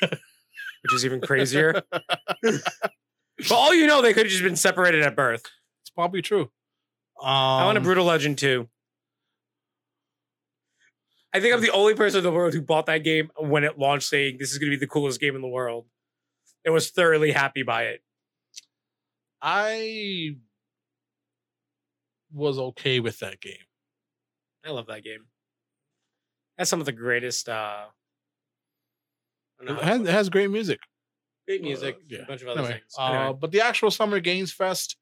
[0.00, 1.82] which is even crazier.
[2.42, 2.62] but
[3.50, 5.44] all you know, they could have just been separated at birth.
[5.82, 6.50] it's probably true.
[7.22, 8.68] Um, I want a brutal legend too.
[11.32, 13.78] I think I'm the only person in the world who bought that game when it
[13.78, 15.86] launched, saying this is going to be the coolest game in the world,
[16.66, 18.02] and was thoroughly happy by it.
[19.40, 20.36] I
[22.32, 23.54] was okay with that game.
[24.64, 25.26] I love that game.
[26.58, 27.48] That's some of the greatest.
[27.48, 27.84] uh
[29.60, 30.80] I don't know It has, it has great music.
[31.46, 32.18] great music, Uh, yeah.
[32.22, 32.94] a bunch of other Anyway, things.
[32.98, 33.38] uh, Anyway.
[33.40, 34.96] but the actual Summer Games Fest,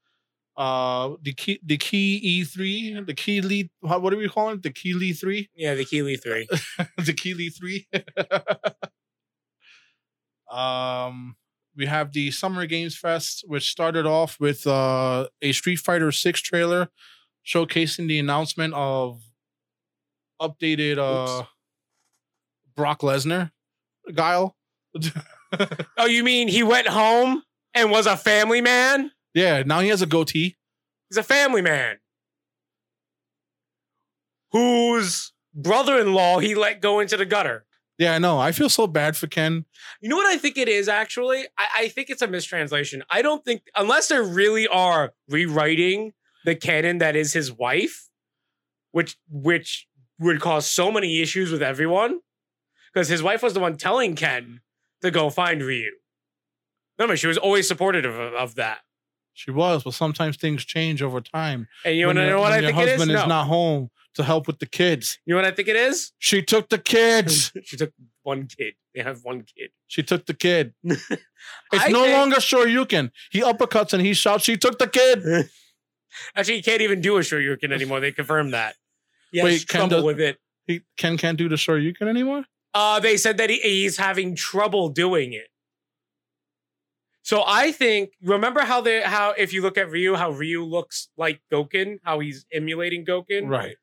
[0.56, 3.70] uh, the key the key E3, the key lead.
[3.80, 4.62] What what do we call it?
[4.62, 5.48] The Keighley three.
[5.56, 6.46] yeah, the Keighley three.
[6.98, 7.88] the Keighley three.
[10.50, 11.36] um,
[11.76, 16.40] we have the Summer Games Fest, which started off with uh, a Street Fighter Six
[16.40, 16.88] trailer
[17.46, 19.20] showcasing the announcement of
[20.40, 21.44] updated uh,
[22.76, 23.50] Brock Lesnar,
[24.12, 24.56] Guile.
[25.98, 27.42] oh, you mean he went home
[27.74, 29.10] and was a family man?
[29.34, 30.56] yeah, now he has a goatee.
[31.10, 31.98] He's a family man
[34.52, 37.66] whose brother-in-law he let go into the gutter.
[37.98, 38.38] Yeah, I know.
[38.40, 39.64] I feel so bad for Ken.
[40.00, 41.44] You know what I think it is actually?
[41.56, 43.04] I, I think it's a mistranslation.
[43.08, 46.12] I don't think unless they really are rewriting
[46.44, 48.08] the canon that is his wife,
[48.90, 49.86] which which
[50.18, 52.20] would cause so many issues with everyone.
[52.92, 54.60] Because his wife was the one telling Ken
[55.02, 55.90] to go find Ryu.
[56.98, 58.78] Remember, she was always supportive of, of that.
[59.32, 61.66] She was, but sometimes things change over time.
[61.84, 63.00] And you When your- know what I when think your it is?
[63.00, 63.26] husband No.
[63.26, 65.18] not home to help with the kids.
[65.26, 66.12] You know what I think it is?
[66.18, 67.52] She took the kids.
[67.64, 68.74] she took one kid.
[68.94, 69.70] They have one kid.
[69.88, 70.74] She took the kid.
[71.72, 73.10] It's I no think- longer Shoryuken.
[73.30, 75.48] He uppercuts and he shouts, She took the kid.
[76.34, 78.00] Actually, he can't even do a Shoryuken anymore.
[78.00, 78.76] They confirmed that.
[79.30, 80.38] He has Wait, Ken trouble does- with it.
[80.66, 82.44] He Ken can't do the Shoryuken anymore?
[82.72, 85.48] Uh, they said that he, he's having trouble doing it.
[87.22, 91.08] So I think remember how they how if you look at Ryu, how Ryu looks
[91.16, 93.48] like Goken, how he's emulating Goken.
[93.48, 93.76] Right.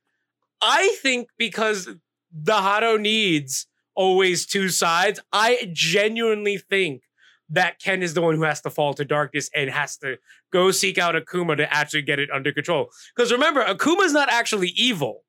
[0.62, 1.86] I think because
[2.32, 7.04] the Hado needs always two sides, I genuinely think
[7.50, 10.18] that Ken is the one who has to fall to darkness and has to
[10.54, 12.90] go seek out Akuma to actually get it under control.
[13.16, 15.24] Because remember, Akuma's not actually evil.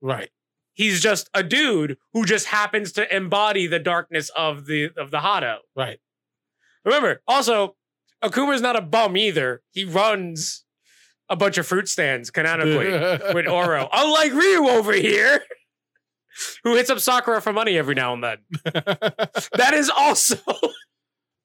[0.00, 0.30] Right.
[0.72, 5.18] He's just a dude who just happens to embody the darkness of the of the
[5.18, 5.56] Hado.
[5.76, 5.98] Right.
[6.84, 7.76] Remember, also,
[8.22, 9.62] Akuma's not a bum either.
[9.72, 10.64] He runs
[11.28, 12.90] a bunch of fruit stands canonically
[13.34, 13.88] with Oro.
[13.92, 15.42] Unlike Ryu over here,
[16.64, 18.38] who hits up Sakura for money every now and then.
[19.54, 20.36] That is also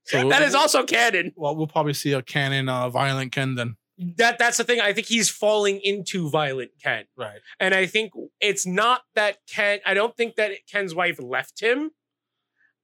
[0.05, 1.31] so that is also canon.
[1.35, 3.77] well, we'll probably see a canon uh, violent Ken then.
[4.17, 4.81] That that's the thing.
[4.81, 7.05] I think he's falling into violent Ken.
[7.15, 7.39] Right.
[7.59, 11.91] And I think it's not that Ken, I don't think that Ken's wife left him.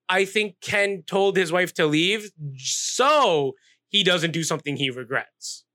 [0.07, 3.53] I think Ken told his wife to leave so
[3.87, 5.65] he doesn't do something he regrets.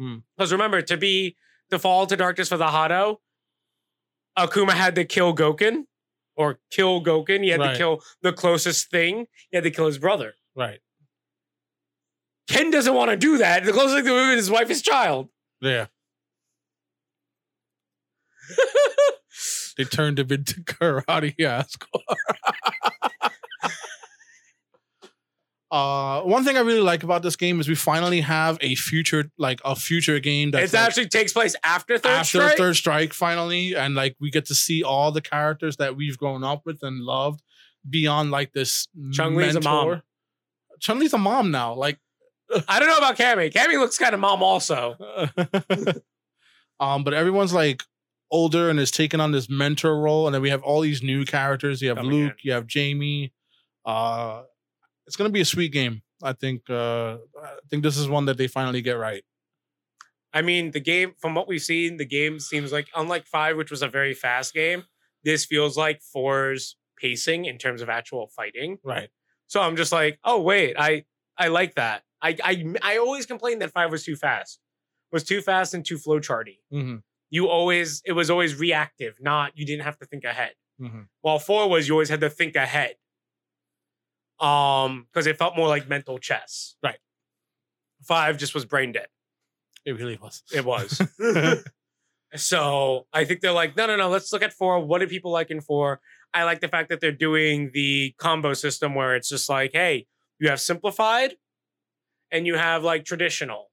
[0.00, 0.16] Hmm.
[0.36, 1.36] Because remember, to be
[1.70, 3.16] to fall to darkness for the Hado,
[4.38, 5.84] Akuma had to kill Gouken
[6.36, 7.42] or kill Gouken.
[7.44, 7.72] He had Right.
[7.72, 9.26] to kill the closest thing.
[9.50, 10.34] He had to kill his brother.
[10.56, 10.80] Right.
[12.48, 13.64] Ken doesn't want to do that.
[13.64, 15.28] The closest thing to him is his wife, his child.
[15.60, 15.86] Yeah.
[19.76, 22.02] They turned him into karate Ascar.
[25.70, 29.30] uh, one thing I really like about this game is we finally have a future,
[29.38, 32.56] like a future game that it like, actually takes place after Third after Strike.
[32.56, 36.42] Third Strike finally, and like we get to see all the characters that we've grown
[36.42, 37.42] up with and loved
[37.88, 39.88] beyond like this Chun-Li's a mom.
[39.88, 40.02] mentor.
[40.80, 41.74] Chun-Li's a mom now.
[41.74, 41.98] Like
[42.68, 43.52] I don't know about Cammy.
[43.52, 44.96] Cammy looks kind of mom also.
[46.80, 47.84] um, but everyone's like
[48.32, 51.24] older and is taking on this mentor role, and then we have all these new
[51.24, 51.80] characters.
[51.80, 52.38] You have Coming Luke, in.
[52.42, 53.32] you have Jamie.
[53.84, 54.42] Uh,
[55.10, 56.02] it's gonna be a sweet game.
[56.22, 56.70] I think.
[56.70, 59.24] Uh, I think this is one that they finally get right.
[60.32, 63.72] I mean, the game, from what we've seen, the game seems like, unlike five, which
[63.72, 64.84] was a very fast game,
[65.24, 68.78] this feels like four's pacing in terms of actual fighting.
[68.84, 69.08] Right.
[69.48, 72.04] So I'm just like, oh wait, I I like that.
[72.22, 74.60] I I I always complained that five was too fast,
[75.10, 76.58] was too fast and too flowcharty.
[76.72, 76.96] Mm-hmm.
[77.30, 80.52] You always it was always reactive, not you didn't have to think ahead.
[80.80, 81.00] Mm-hmm.
[81.22, 82.94] While four was you always had to think ahead.
[84.40, 86.76] Um, because it felt more like mental chess.
[86.82, 86.98] Right.
[88.02, 89.08] Five just was brain dead.
[89.84, 90.42] It really was.
[90.52, 91.00] It was.
[92.36, 94.08] so I think they're like, no, no, no.
[94.08, 94.80] Let's look at four.
[94.80, 96.00] What do people like in four?
[96.32, 100.06] I like the fact that they're doing the combo system where it's just like, hey,
[100.38, 101.34] you have simplified
[102.30, 103.70] and you have like traditional.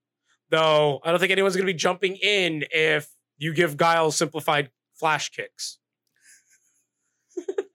[0.49, 5.29] Though I don't think anyone's gonna be jumping in if you give Guile simplified flash
[5.29, 5.79] kicks.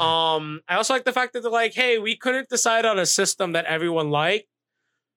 [0.00, 3.06] um, I also like the fact that they're like, hey, we couldn't decide on a
[3.06, 4.46] system that everyone liked.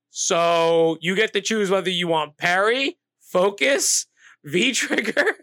[0.09, 4.05] So you get to choose whether you want parry, focus,
[4.43, 5.35] V trigger.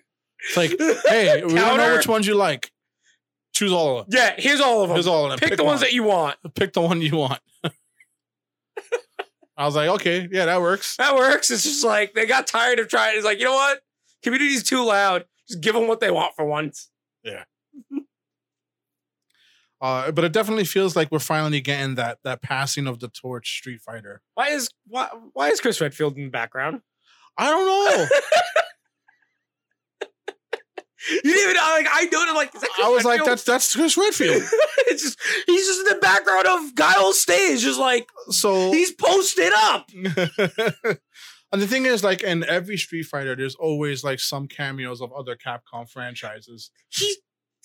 [0.46, 0.70] It's like,
[1.08, 2.70] hey, we don't know which ones you like.
[3.52, 4.18] Choose all of them.
[4.18, 4.96] Yeah, here's all of them.
[4.96, 5.38] Here's all of them.
[5.38, 6.36] Pick, the ones that you want.
[6.54, 7.40] pick the one you want.
[9.56, 10.96] I was like, okay, yeah, that works.
[10.96, 11.50] That works.
[11.50, 13.16] It's just like they got tired of trying.
[13.16, 13.80] It's like, you know what?
[14.22, 15.24] Community's too loud.
[15.48, 16.90] Just give them what they want for once.
[19.80, 23.58] Uh, but it definitely feels like we're finally getting that that passing of the torch
[23.58, 24.20] Street Fighter.
[24.34, 26.82] Why is why why is Chris Redfield in the background?
[27.38, 28.06] I don't know.
[31.08, 33.74] You didn't even like I noted like is that Chris I was like, that's that's
[33.74, 34.42] Chris Redfield.
[34.86, 39.50] it's just he's just in the background of Guile's stage, just like So he's posted
[39.56, 39.88] up.
[39.94, 45.10] and the thing is, like in every Street Fighter, there's always like some cameos of
[45.12, 46.70] other Capcom franchises.
[46.90, 47.16] He's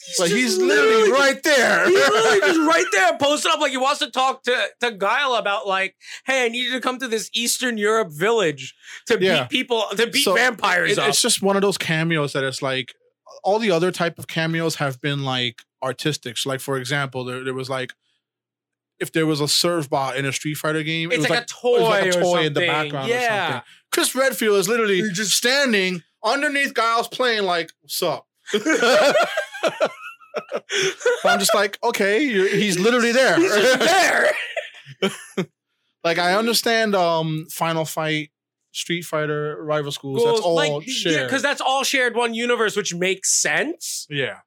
[0.05, 1.85] he's, just he's literally right there.
[1.89, 5.35] He's literally just right there, posted up like he wants to talk to to Guile
[5.35, 8.73] about like, hey, I need you to come to this Eastern Europe village
[9.07, 9.43] to Yeah.
[9.43, 11.09] beat people to beat So, vampires It- up.
[11.09, 12.93] it's just one of those cameos that it's like
[13.43, 16.37] all the other type of cameos have been like artistic.
[16.37, 17.91] So like for example, there, there was like
[18.99, 21.47] if there was a Servbot in a Street Fighter game, it was like, like, a
[21.47, 23.45] toy, like a toy in the background or Yeah.
[23.47, 23.61] something.
[23.91, 28.25] Chris Redfield is literally just standing underneath Guile's playing like, what's up?
[31.23, 33.37] I'm just like, okay, you're, he's literally there.
[33.37, 34.31] He's there.
[36.03, 38.31] like I understand um Final Fight,
[38.71, 40.23] Street Fighter, Rival Schools.
[40.23, 41.27] That's all like, shared.
[41.27, 44.07] because that's all shared one universe, which makes sense.
[44.09, 44.39] yeah.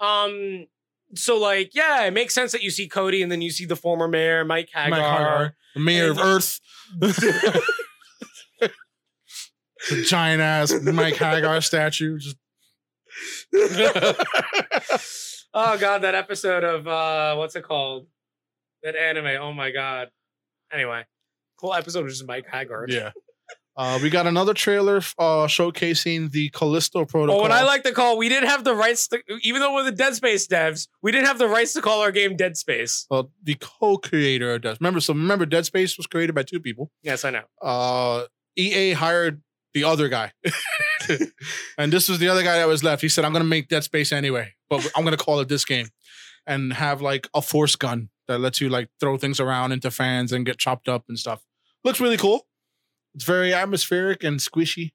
[0.00, 0.66] Um,
[1.14, 3.76] so like, yeah, it makes sense that you see Cody and then you see the
[3.76, 4.90] former mayor, Mike Haggar.
[4.90, 6.60] Mike Haggar, the mayor of Earth.
[7.00, 7.62] the
[10.04, 12.18] giant ass Mike Haggar statue.
[12.18, 12.36] Just
[15.54, 18.06] oh god, that episode of uh what's it called?
[18.82, 19.40] That anime.
[19.40, 20.08] Oh my god.
[20.72, 21.04] Anyway,
[21.60, 22.86] cool episode of just Mike Haggar.
[22.88, 23.10] yeah.
[23.76, 27.40] Uh, we got another trailer uh, showcasing the Callisto Protocol.
[27.40, 29.82] Oh, what I like to call, we didn't have the rights to, even though we're
[29.82, 33.04] the Dead Space devs, we didn't have the rights to call our game Dead Space.
[33.10, 34.76] Well, the co-creator of Dead.
[34.80, 36.92] Remember, so remember, Dead Space was created by two people.
[37.02, 37.42] Yes, I know.
[37.60, 39.42] Uh, EA hired
[39.74, 40.32] the other guy,
[41.78, 43.02] and this was the other guy that was left.
[43.02, 45.48] He said, "I'm going to make Dead Space anyway, but I'm going to call it
[45.48, 45.88] this game,
[46.46, 50.32] and have like a force gun that lets you like throw things around into fans
[50.32, 51.42] and get chopped up and stuff."
[51.84, 52.46] Looks really cool.
[53.14, 54.92] It's very atmospheric and squishy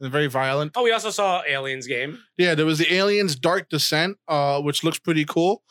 [0.00, 0.72] and very violent.
[0.76, 2.18] Oh, we also saw Aliens game.
[2.36, 5.62] Yeah, there was the Aliens Dark Descent, uh, which looks pretty cool.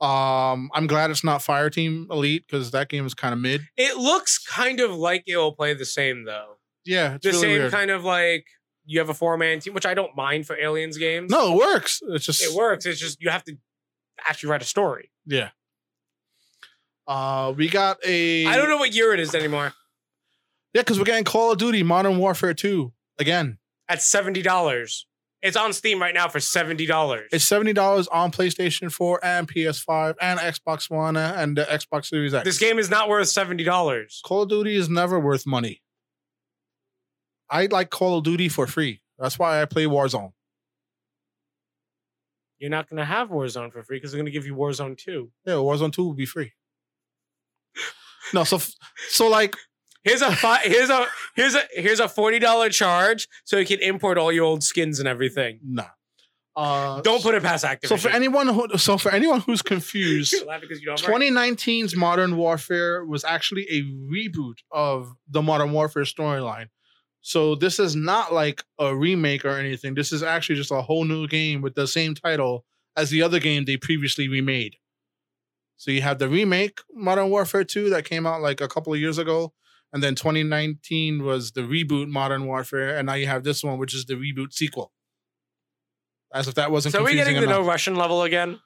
[0.00, 3.62] Um, I'm glad it's not Fireteam Elite because that game is kind of mid.
[3.76, 6.53] It looks kind of like it will play the same though.
[6.84, 7.72] Yeah, it's The really same weird.
[7.72, 8.46] kind of like
[8.84, 11.30] you have a four man team, which I don't mind for Aliens games.
[11.30, 12.00] no, it works.
[12.08, 12.84] It's just it works.
[12.86, 13.56] It's just you have to
[14.26, 15.10] actually write a story.
[15.26, 15.50] Yeah.
[17.06, 18.46] Uh, we got a.
[18.46, 19.72] I don't know what year it is anymore.
[20.72, 23.58] Yeah, because we're getting Call of Duty Modern Warfare 2 again.
[23.88, 25.06] At seventy dollars.
[25.42, 27.28] It's on Steam right now for seventy dollars.
[27.30, 32.32] It's seventy dollars on PlayStation 4 and PS5 and Xbox One and the Xbox Series
[32.32, 32.44] X.
[32.46, 34.22] This game is not worth seventy dollars.
[34.24, 35.82] Call of Duty is never worth money.
[37.50, 39.00] I like Call of Duty for free.
[39.18, 40.32] That's why I play Warzone.
[42.58, 45.30] You're not gonna have Warzone for free because they're gonna give you Warzone two.
[45.44, 46.52] Yeah, Warzone 2 will be free.
[48.32, 48.58] No, so
[49.08, 49.54] so like
[50.02, 53.80] Here's a fi- here's a here's a here's a forty dollar charge so you can
[53.80, 55.60] import all your old skins and everything.
[55.64, 55.84] nah.
[56.56, 57.88] Uh, Don't put it past Activision.
[57.88, 61.08] so for anyone who so for anyone who's confused, You're laughing 'cause you don't have
[61.08, 61.20] right.
[61.22, 66.66] 2019's Modern Warfare was actually a reboot of the Modern Warfare storyline.
[67.26, 69.94] So this is not like a remake or anything.
[69.94, 72.66] This is actually just a whole new game with the same title
[72.98, 74.76] as the other game they previously remade.
[75.78, 79.00] So you have the remake Modern Warfare 2 that came out like a couple of
[79.00, 79.54] years ago.
[79.90, 82.94] And then 2019 was the reboot Modern Warfare.
[82.94, 84.92] And now you have this one, which is the reboot sequel.
[86.34, 88.60] As if that wasn't So are we getting the no Russian level again?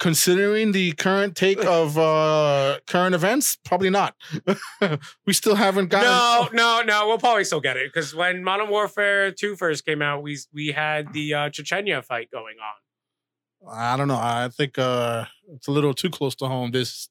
[0.00, 4.14] Considering the current take of uh current events probably not
[5.26, 6.08] we still haven't gotten
[6.54, 7.06] No, no, no.
[7.08, 10.68] We'll probably still get it because when Modern Warfare 2 first came out, we we
[10.68, 13.72] had the uh, Chechnya fight going on.
[13.72, 15.24] i don't know i think uh
[15.54, 17.08] it's a little too close to home this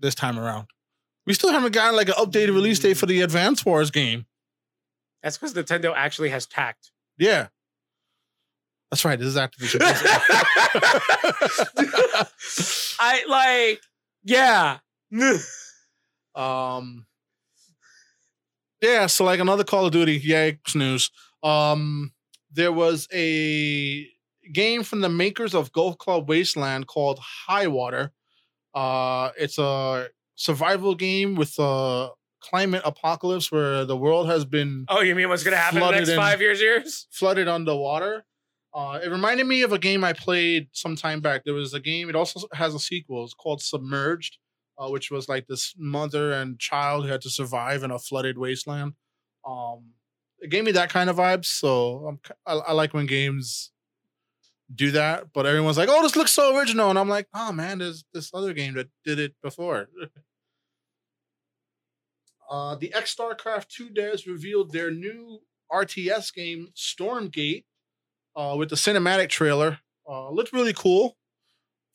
[0.00, 0.66] this time around
[1.24, 4.26] we still haven't gotten like an updated release date for the advance wars game
[5.22, 6.90] That's because Nintendo actually has tact.
[7.16, 7.48] yeah
[8.92, 9.80] that's right this is activision
[13.00, 13.80] I like,
[14.22, 14.78] yeah.
[16.34, 17.06] Um.
[18.80, 21.10] Yeah, so like another Call of Duty, yay, snooze.
[21.42, 22.12] Um,
[22.50, 24.08] there was a
[24.52, 28.12] game from the makers of Golf Club Wasteland called High Water.
[28.74, 32.08] Uh, it's a survival game with a
[32.40, 35.92] climate apocalypse where the world has been Oh, you mean what's gonna happen in the
[35.92, 36.60] next five years?
[36.60, 37.06] Years?
[37.10, 38.24] flooded underwater.
[38.74, 41.44] Uh, it reminded me of a game I played some time back.
[41.44, 42.08] There was a game.
[42.08, 43.24] It also has a sequel.
[43.24, 44.38] It's called Submerged,
[44.78, 48.38] uh, which was like this mother and child who had to survive in a flooded
[48.38, 48.94] wasteland.
[49.46, 49.90] Um,
[50.38, 51.46] it gave me that kind of vibes.
[51.46, 53.72] So I, I like when games
[54.74, 55.32] do that.
[55.32, 58.30] But everyone's like, "Oh, this looks so original," and I'm like, "Oh man, there's this
[58.32, 59.88] other game that did it before."
[62.50, 67.64] uh, the X StarCraft 2 devs revealed their new RTS game, Stormgate
[68.36, 69.78] uh, with the cinematic trailer.
[70.08, 71.16] Uh, looked really cool.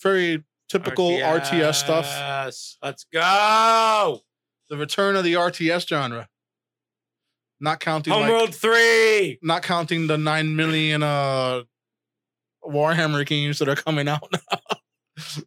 [0.01, 2.05] Very typical RTS, stuff.
[2.05, 2.77] Yes.
[2.81, 4.19] Let's go.
[4.69, 6.27] The return of the RTS genre.
[7.59, 9.39] Not counting like, Homeworld 3.
[9.41, 11.63] not counting the nine million uh
[12.63, 14.59] Warhammer games that are coming out now.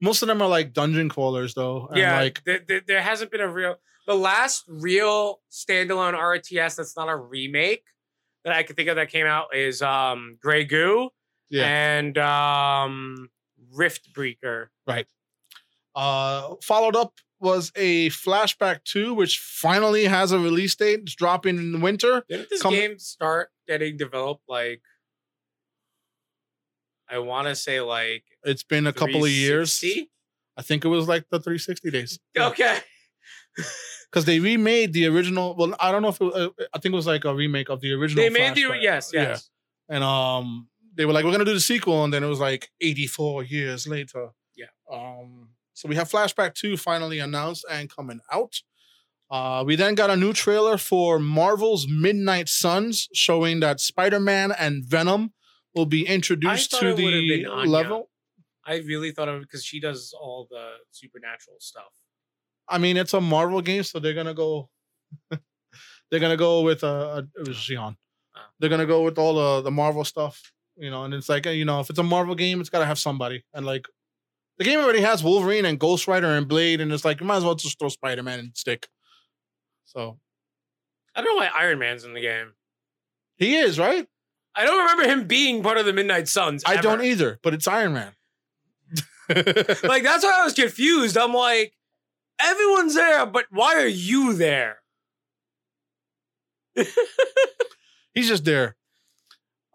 [0.00, 1.88] Most of them are like dungeon crawlers though.
[1.94, 3.76] Yeah, like there, there, there hasn't been a real.
[4.06, 7.84] The last real standalone RTS that's not a remake
[8.44, 11.10] that I could think of that came out is um Grey Goo
[11.50, 11.64] yeah.
[11.66, 13.28] and um
[13.74, 14.68] Riftbreaker.
[14.86, 15.06] Right.
[15.94, 21.00] Uh followed up was a flashback 2, which finally has a release date.
[21.02, 22.24] It's dropping in the winter.
[22.28, 24.82] Didn't this Come- game start getting developed like?
[27.08, 29.78] I want to say like It's been a couple of years.
[29.78, 30.10] 360?
[30.56, 32.18] I think it was like the 360 days.
[32.36, 32.78] Okay.
[34.10, 35.54] Because they remade the original.
[35.56, 37.80] Well, I don't know if it, uh, I think it was like a remake of
[37.80, 38.22] the original.
[38.24, 38.82] They made the Flashback.
[38.82, 39.22] yes, Yeah.
[39.22, 39.50] yes.
[39.88, 42.70] and um, they were like, "We're gonna do the sequel," and then it was like
[42.80, 44.28] 84 years later.
[44.56, 44.66] Yeah.
[44.90, 45.50] Um.
[45.72, 48.62] So we have Flashback Two finally announced and coming out.
[49.30, 54.84] Uh, we then got a new trailer for Marvel's Midnight Suns, showing that Spider-Man and
[54.84, 55.32] Venom
[55.74, 58.10] will be introduced to the level.
[58.64, 61.92] I really thought of it because she does all the supernatural stuff.
[62.68, 64.68] I mean, it's a Marvel game, so they're gonna go.
[66.10, 67.96] they're gonna go with uh, it was Xion.
[68.36, 68.40] Oh.
[68.58, 71.04] They're gonna go with all the the Marvel stuff, you know.
[71.04, 73.44] And it's like you know, if it's a Marvel game, it's gotta have somebody.
[73.52, 73.86] And like,
[74.58, 77.36] the game already has Wolverine and Ghost Rider and Blade, and it's like you might
[77.36, 78.88] as well just throw Spider Man and stick.
[79.84, 80.18] So
[81.14, 82.52] I don't know why Iron Man's in the game.
[83.36, 84.06] he is right.
[84.56, 86.62] I don't remember him being part of the Midnight Suns.
[86.64, 88.12] I don't either, but it's Iron Man.
[89.26, 91.16] Like that's why I was confused.
[91.16, 91.72] I'm like,
[92.40, 94.78] Everyone's there, but why are you there?
[98.14, 98.76] He's just there.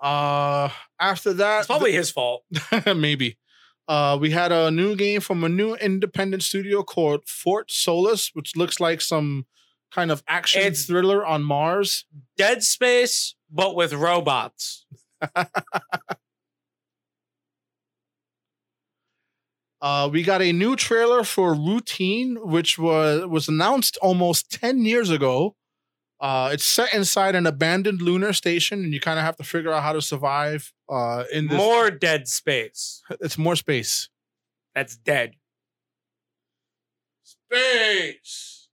[0.01, 2.43] Uh, after that, It's probably his fault.
[2.95, 3.38] maybe.
[3.88, 8.55] Uh, we had a new game from a new independent studio called Fort Solis, which
[8.55, 9.45] looks like some
[9.91, 12.05] kind of action It's- thriller on Mars.
[12.38, 14.86] Dead Space, but with robots.
[19.82, 25.09] Uh, we got a new trailer for Routine, which was was announced almost ten years
[25.09, 25.55] ago.
[26.19, 29.71] Uh, it's set inside an abandoned lunar station, and you kind of have to figure
[29.71, 30.73] out how to survive.
[30.89, 33.01] Uh, in this, More Dead Space.
[33.21, 34.09] it's more space.
[34.75, 35.36] That's dead.
[37.23, 38.67] Space.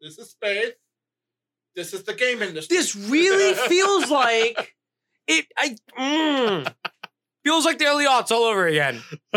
[0.00, 0.72] This is space.
[1.76, 2.76] This is the game industry.
[2.76, 4.74] This really feels like
[5.26, 5.46] it.
[5.56, 6.74] I mm,
[7.44, 9.02] feels like the early aughts all over again.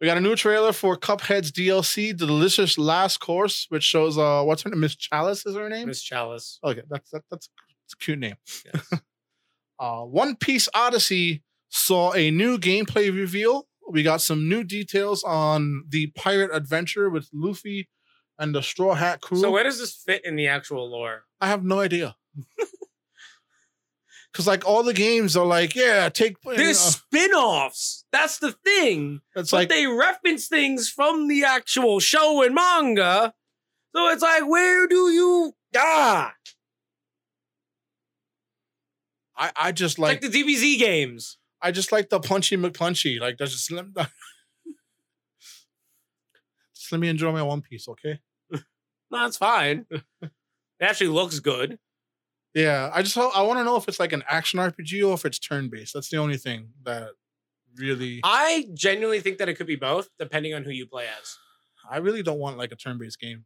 [0.00, 4.42] we got a new trailer for Cuphead's DLC, The Delicious Last Course, which shows uh,
[4.42, 4.80] what's her name?
[4.80, 5.88] Miss Chalice is her name.
[5.88, 6.58] Miss Chalice.
[6.64, 7.48] Okay, that's that, that's,
[7.84, 8.36] that's a cute name.
[8.72, 9.00] Yes.
[9.80, 13.66] Uh, One Piece Odyssey saw a new gameplay reveal.
[13.90, 17.88] We got some new details on the pirate adventure with Luffy
[18.38, 19.40] and the Straw Hat crew.
[19.40, 21.24] so where does this fit in the actual lore?
[21.40, 22.14] I have no idea.
[24.32, 26.36] Because like all the games are like, yeah, take.
[26.44, 28.06] you There's know, spin-offs.
[28.12, 29.20] That's the thing.
[29.36, 33.34] it's but like they reference things from the actual show and manga.
[33.94, 36.32] So it's like, where do you ah?
[39.36, 41.36] I, I just Like, like, the DBZ games.
[41.60, 43.20] I just like the punchy McPunchy.
[43.20, 43.92] Like there's just let,
[46.74, 48.20] just let me enjoy my One Piece, okay?
[49.10, 49.84] No, it's fine.
[50.22, 50.30] it
[50.80, 51.78] actually looks good.
[52.54, 55.24] Yeah, I just I want to know if it's like an action RPG or if
[55.24, 55.94] it's turn based.
[55.94, 57.10] That's the only thing that
[57.76, 61.38] really I genuinely think that it could be both, depending on who you play as.
[61.90, 63.44] I really don't want like a turn based game.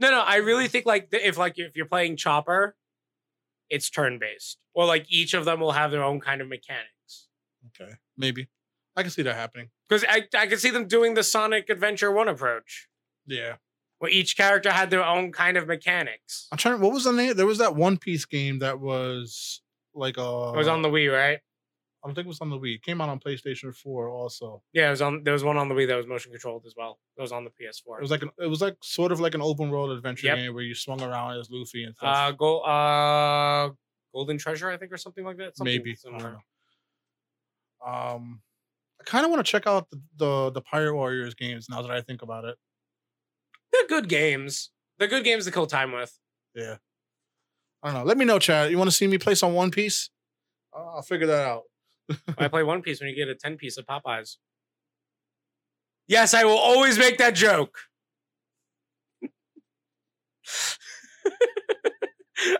[0.00, 2.76] No, no, I really think like if like if you're playing Chopper,
[3.70, 7.28] it's turn based, or like each of them will have their own kind of mechanics.
[7.68, 8.48] Okay, maybe
[8.96, 9.70] I can see that happening.
[9.88, 12.88] Because I I can see them doing the Sonic Adventure One approach,
[13.26, 13.56] Yeah,
[13.98, 16.48] where each character had their own kind of mechanics.
[16.52, 16.80] I'm trying.
[16.80, 17.34] What was the name?
[17.36, 19.60] There was that One Piece game that was
[19.94, 20.52] like a.
[20.54, 21.38] It was on the Wii, right?
[22.04, 22.76] I think it was on the Wii.
[22.76, 24.62] It came out on PlayStation Four also.
[24.72, 25.24] Yeah, it was on.
[25.24, 27.00] There was one on the Wii that was motion controlled as well.
[27.16, 27.98] It was on the PS4.
[27.98, 30.36] It was like an, it was like sort of like an open world adventure Yep.
[30.36, 32.16] game where you swung around as Luffy and stuff.
[32.16, 33.70] uh, go, uh,
[34.14, 35.56] Golden Treasure, I think, or something like that.
[35.56, 36.22] Something maybe I similar.
[36.22, 36.38] don't know.
[38.14, 38.40] Um,
[39.00, 41.90] I kind of want to check out the, the the Pirate Warriors games now that
[41.90, 42.56] I think about it.
[43.78, 44.70] They're good games.
[44.98, 46.18] They're good games to kill time with.
[46.54, 46.76] Yeah.
[47.82, 48.04] I don't know.
[48.04, 48.70] Let me know, Chad.
[48.70, 50.10] You want to see me play some One Piece?
[50.76, 51.62] Uh, I'll figure that out.
[52.36, 54.36] I play One Piece when you get a 10 piece of Popeyes.
[56.08, 57.78] Yes, I will always make that joke.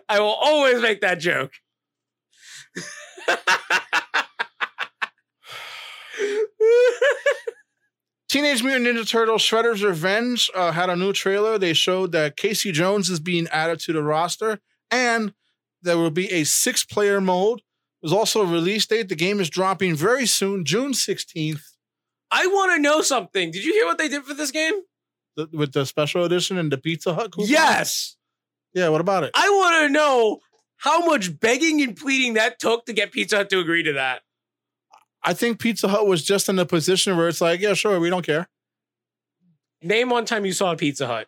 [0.07, 1.51] I will always make that joke.
[8.29, 11.57] Teenage Mutant Ninja Turtles Shredder's Revenge uh, had a new trailer.
[11.57, 14.59] They showed that Casey Jones is being added to the roster
[14.91, 15.33] and
[15.81, 17.61] there will be a six player mode.
[18.01, 19.09] There's also a release date.
[19.09, 21.61] The game is dropping very soon, June 16th,
[22.31, 23.51] I want to know something.
[23.51, 24.75] Did you hear what they did for this game?
[25.37, 27.49] th- with the special edition and the Pizza Hut coupon.
[27.49, 28.15] Yes.
[28.73, 29.31] Yeah, what about it?
[29.33, 30.39] I want to know
[30.77, 34.21] how much begging and pleading that took to get Pizza Hut to agree to that.
[35.23, 38.09] I think Pizza Hut was just in a position where it's like, yeah, sure, we
[38.09, 38.47] don't care.
[39.81, 41.27] Name one time you saw a Pizza Hut.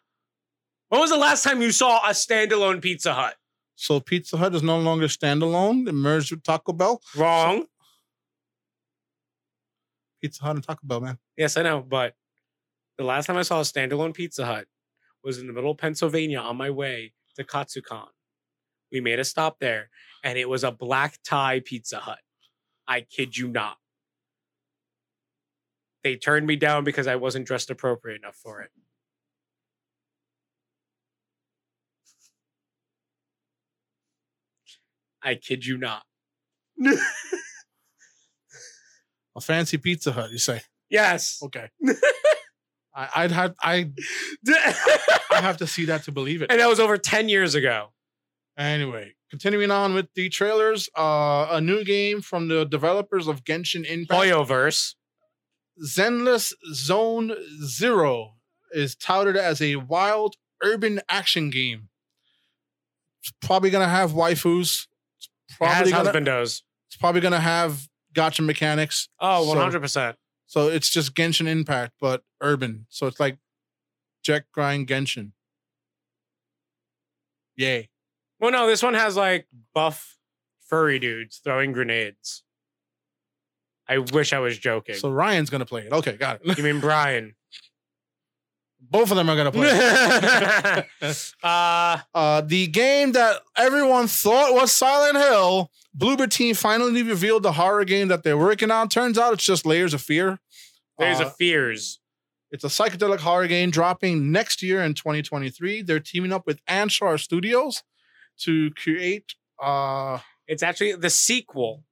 [0.90, 3.36] When was the last time you saw a standalone Pizza Hut?
[3.76, 5.88] So Pizza Hut is no longer standalone.
[5.88, 7.02] It merged with Taco Bell.
[7.16, 7.66] Wrong.
[10.22, 11.18] Pizza Hut and Taco Bell, man.
[11.38, 12.14] Yes, I know, but
[12.98, 14.68] the last time I saw a standalone Pizza Hut
[15.24, 18.08] was in the middle of Pennsylvania on my way to Katsucon.
[18.92, 19.90] We made a stop there,
[20.24, 22.20] and it was a black tie Pizza Hut.
[22.88, 23.78] I kid you not.
[26.04, 28.72] They turned me down because I wasn't dressed appropriate enough for it.
[35.24, 36.04] I kid you not.
[39.36, 40.62] A fancy Pizza Hut, you say?
[40.90, 41.40] Yes.
[41.44, 41.70] Okay.
[42.94, 43.92] I, I'd have I
[44.50, 46.52] I have to see that to believe it.
[46.52, 47.94] and that was over 10 years ago.
[48.58, 53.86] Anyway, continuing on with the trailers, uh, a new game from the developers of Genshin
[53.86, 54.96] Impact, Hoyoverse.
[55.84, 57.34] Zenless Zone
[57.66, 58.36] Zero,
[58.72, 61.90] is touted as a wild urban action game.
[63.22, 64.88] It's probably gonna have waifus.
[65.18, 66.62] It's It has probably gonna, husbandos.
[66.88, 69.10] it's probably gonna have gacha mechanics.
[69.20, 70.16] Oh, 100%.
[70.48, 72.86] So it's just Genshin Impact, but urban.
[72.90, 73.38] So it's like
[74.24, 75.32] Jet Grind Genshin.
[77.56, 77.90] Yay.
[78.40, 80.18] Well, no, this one has like buff
[80.68, 82.44] furry dudes throwing grenades.
[83.92, 84.96] I wish I was joking.
[84.96, 85.92] So Ryan's gonna play it.
[85.92, 86.58] Okay, got it.
[86.58, 87.36] you mean Brian?
[88.80, 89.68] Both of them are gonna play.
[89.70, 91.34] it.
[91.44, 97.52] uh, uh, the game that everyone thought was Silent Hill, Bloober Team finally revealed the
[97.54, 98.88] horror game that they're working on.
[98.88, 100.40] Turns out it's just Layers of Fear.
[100.98, 102.00] Layers Uh, a fears.
[102.50, 105.82] It's a psychedelic horror game dropping next year in 2023.
[105.82, 107.84] They're teaming up with Anshar Studios
[108.40, 111.84] to create uh It's actually the sequel.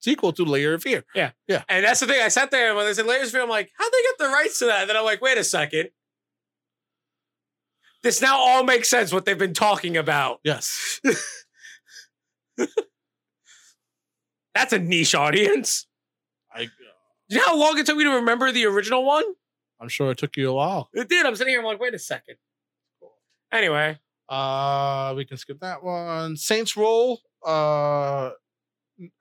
[0.00, 1.04] Sequel to Layer of Fear.
[1.14, 1.30] Yeah.
[1.46, 1.62] Yeah.
[1.68, 2.20] And that's the thing.
[2.22, 4.18] I sat there and when they said Layers of Fear, I'm like, how'd they get
[4.18, 4.80] the rights to that?
[4.82, 5.90] And then I'm like, wait a second.
[8.02, 10.40] This now all makes sense what they've been talking about.
[10.42, 11.00] Yes.
[14.54, 15.86] That's a niche audience.
[16.52, 16.68] I
[17.28, 19.24] You know how long it took me to remember the original one?
[19.80, 20.88] I'm sure it took you a while.
[20.92, 21.24] It did.
[21.24, 21.60] I'm sitting here.
[21.60, 22.36] I'm like, wait a second.
[23.52, 23.98] Anyway,
[24.28, 26.36] Uh we can skip that one.
[26.36, 28.30] Saints Row uh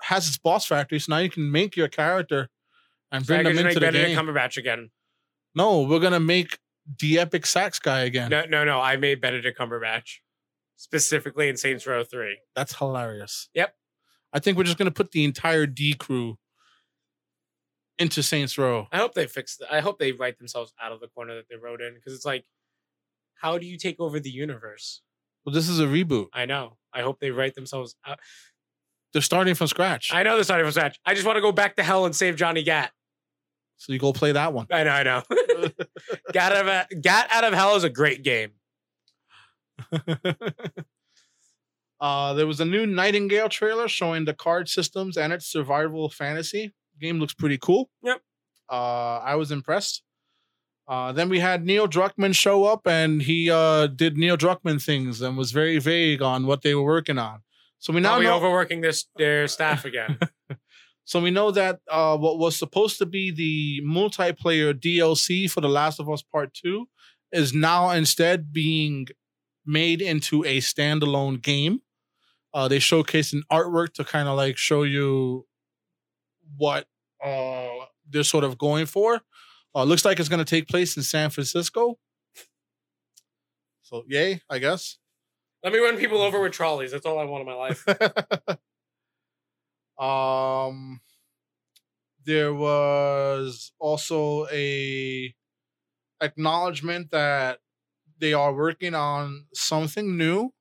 [0.01, 2.49] has its boss factory, so now you can make your character
[3.11, 4.17] and bring them into make the Benedict game.
[4.17, 4.89] Cumberbatch again.
[5.55, 6.59] no, we're gonna make
[6.99, 8.29] the epic sax guy again.
[8.29, 8.79] No, no, no.
[8.79, 10.17] I made Benedict Cumberbatch
[10.75, 12.39] specifically in Saints Row 3.
[12.55, 13.49] That's hilarious.
[13.53, 13.73] Yep.
[14.31, 16.37] I think we're just gonna put the entire D crew
[17.97, 18.87] into Saints Row.
[18.91, 19.73] I hope they fix that.
[19.73, 22.25] I hope they write themselves out of the corner that they wrote in because it's
[22.25, 22.45] like,
[23.35, 25.01] how do you take over the universe?
[25.45, 26.27] Well, this is a reboot.
[26.33, 26.77] I know.
[26.93, 28.19] I hope they write themselves out.
[29.13, 30.11] They're starting from scratch.
[30.13, 30.99] I know they're starting from scratch.
[31.05, 32.91] I just want to go back to hell and save Johnny Gat.
[33.77, 34.67] so you go play that one.
[34.71, 35.23] I know, I know.
[36.31, 38.51] Gat out of Gat out of hell is a great game.
[42.01, 46.73] uh, there was a new Nightingale trailer showing the card systems and its survival fantasy.
[46.99, 47.89] Game looks pretty cool.
[48.03, 48.21] Yep.
[48.69, 50.03] Uh, I was impressed.
[50.87, 55.21] Uh, then we had Neil Druckmann show up and he uh, did Neil Druckmann things
[55.21, 57.41] and was very vague on what they were working on.
[57.79, 60.19] So we now Now we know, overworking this their staff again.
[61.05, 65.69] so we know that uh, what was supposed to be the multiplayer DLC for The
[65.69, 66.85] Last of Us Part 2
[67.31, 69.07] is now instead being
[69.65, 71.79] made into a standalone game.
[72.53, 75.45] Uh, they showcased an artwork to kind of like show you
[76.57, 76.85] what
[77.23, 79.21] uh, they're sort of going for.
[79.73, 81.97] Uh, looks like it's going to take place in San Francisco.
[83.83, 84.97] So, yay, I guess.
[85.63, 86.91] Let me run people over with trolleys.
[86.91, 87.85] That's all I want in my life.
[89.99, 91.01] um,
[92.25, 95.33] there was also a
[96.21, 97.59] acknowledgement that
[98.19, 100.53] they are working on something new.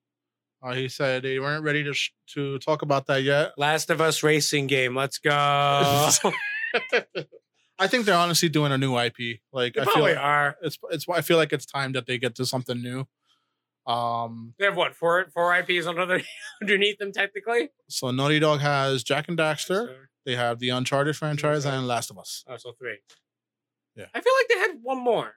[0.61, 3.53] Uh, he said they weren't ready to sh- to talk about that yet.
[3.57, 4.97] Last of Us racing game.
[4.97, 5.31] Let's go.
[7.81, 9.39] I think they're honestly doing a new IP.
[9.53, 10.57] Like They I feel like are.
[10.63, 13.07] it's it's I feel like it's time that they get to something new.
[13.89, 16.21] Um, They have what four four IPs under
[16.63, 17.71] underneath them technically.
[17.89, 19.95] so Naughty Dog has Jak and Daxter.
[20.27, 22.45] They have the Uncharted franchise and Last of Us.
[22.47, 22.99] oh, so three.
[23.97, 24.07] Yeah.
[24.15, 25.37] I feel like they had one more.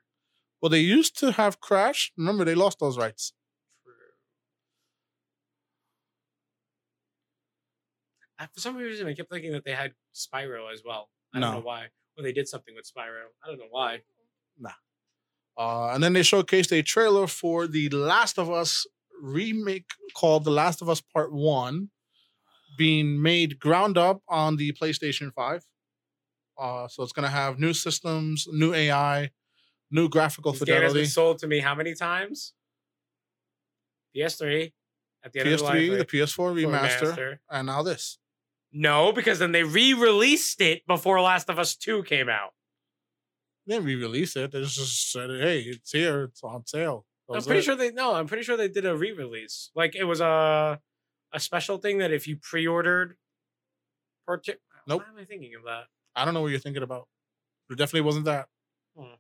[0.62, 2.12] Well, they used to have Crash.
[2.18, 3.34] Remember, they lost those rights.
[8.38, 11.10] I, for some reason, I kept thinking that they had Spyro as well.
[11.34, 11.86] I don't know why.
[12.18, 13.26] Well, they did something with Spyro.
[13.44, 14.02] I don't know why.
[15.58, 18.86] Uh, and then they showcased a trailer for the Last of Us
[19.22, 19.86] remake
[20.16, 21.90] called The Last of Us Part One,
[22.78, 25.64] being made ground up on the PlayStation Five.
[26.60, 29.32] Uh, so it's gonna have new systems, new AI,
[29.92, 31.10] new graphical This game has been fidelity.
[31.10, 32.54] sold to me how many times?
[34.16, 34.72] PS3
[35.24, 35.98] at the end of the PS3, life.
[36.00, 38.18] the PS4 remaster, and now this.
[38.74, 42.54] No, because then they re-released it before Last of Us 2 came out.
[43.66, 44.52] They didn't re-release it.
[44.52, 46.24] They just said, "Hey, it's here.
[46.26, 47.64] It's on sale." That I'm pretty it.
[47.64, 49.70] sure they no, I'm pretty sure they did a re-release.
[49.76, 50.80] Like it was a
[51.34, 53.18] a special thing that if you pre-ordered
[54.26, 54.56] parti-
[54.88, 55.04] Nope.
[55.06, 55.86] Why am I thinking of that?
[56.16, 57.08] I don't know what you're thinking about.
[57.70, 58.48] It definitely wasn't that.
[58.98, 59.14] Hmm.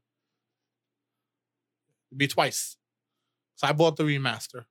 [2.12, 2.78] It'd be twice.
[3.56, 4.66] So I bought the remaster.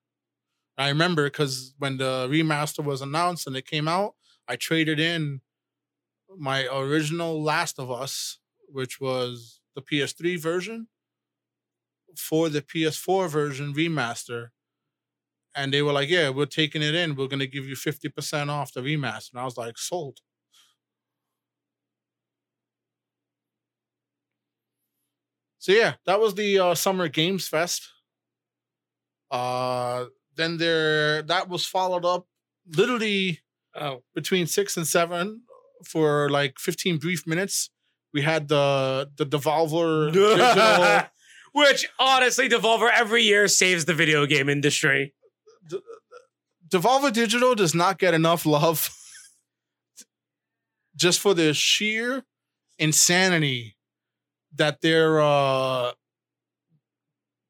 [0.76, 4.14] I remember because when the remaster was announced and it came out,
[4.48, 5.40] I traded in
[6.36, 10.88] my original Last of Us, which was the PS3 version,
[12.16, 14.48] for the PS4 version remaster.
[15.54, 17.14] And they were like, Yeah, we're taking it in.
[17.16, 19.32] We're going to give you 50% off the remaster.
[19.32, 20.20] And I was like, Sold.
[25.58, 27.88] So yeah, that was the uh, Summer Games Fest.
[29.30, 30.06] Uh,
[30.36, 32.26] then there that was followed up
[32.76, 33.40] literally
[33.76, 35.42] Oh, between six and seven
[35.86, 37.70] for like 15 brief minutes.
[38.12, 41.08] We had the the Devolver digital.
[41.52, 45.14] Which honestly, Devolver every year saves the video game industry.
[46.68, 48.88] Devolver Digital does not get enough love
[50.96, 52.24] just for the sheer
[52.78, 53.76] insanity
[54.54, 55.92] that their uh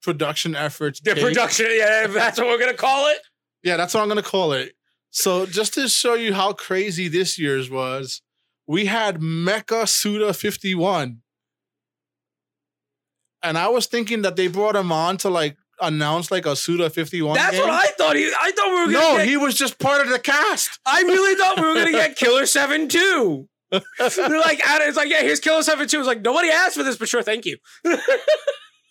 [0.03, 1.23] production efforts The take.
[1.25, 3.19] production, yeah, that's what we're gonna call it.
[3.63, 4.73] Yeah, that's what I'm gonna call it.
[5.11, 8.23] So just to show you how crazy this year's was,
[8.71, 11.23] we had Mecha Suda 51.
[13.43, 16.89] And I was thinking that they brought him on to like announce like a Suda
[16.89, 17.35] 51.
[17.35, 17.61] That's game.
[17.63, 18.15] what I thought.
[18.15, 18.93] He, I thought we were.
[18.93, 20.79] No, get, he was just part of the cast.
[20.87, 23.49] I really thought we were gonna get Killer Seven too.
[23.73, 25.99] They're like, it's like, yeah, here's Killer Seven Two.
[25.99, 27.57] It's like nobody asked for this, but sure, thank you.
[27.85, 27.99] I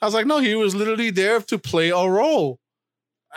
[0.02, 2.60] was like, no, he was literally there to play a role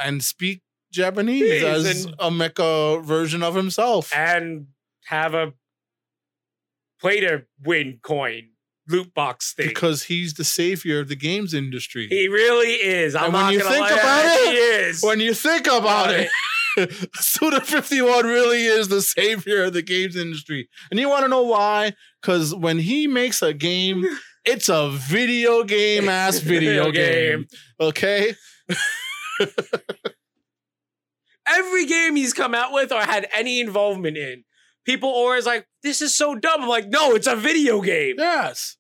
[0.03, 0.63] and speak
[0.93, 4.13] Japanese as and- a mecha version of himself.
[4.13, 4.67] and
[5.07, 5.53] have a
[7.03, 8.49] play to win coin
[8.89, 9.69] loot box thing.
[9.69, 12.09] Because he's the savior of the games industry.
[12.09, 13.15] he really is.
[13.15, 15.03] I'm And when not you think lie, about it, he is.
[15.03, 16.31] when you think about it,
[17.15, 20.69] Suda 51 really is the savior of the games industry.
[20.91, 21.93] And you want to know why?
[22.21, 24.05] Because when he makes a game,
[24.45, 27.39] it's a video game ass video Video game.
[27.41, 27.47] game.
[27.81, 28.35] Okay?
[31.47, 34.45] Every game he's come out with or had any involvement in,
[34.85, 38.77] people always like, "This is so dumb." I'm like, "No, it's a video game." Yes.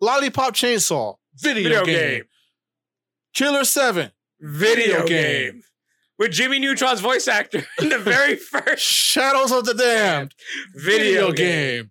[0.00, 2.24] Lollipop Chainsaw, video, game.
[3.34, 4.10] Killer 7,
[4.40, 5.52] Video, Video game.
[5.52, 5.62] game.
[6.18, 10.34] with Jimmy Neutron's voice actor in the very first Shadows of the Damned,
[10.74, 11.82] video, video game.
[11.84, 11.90] game.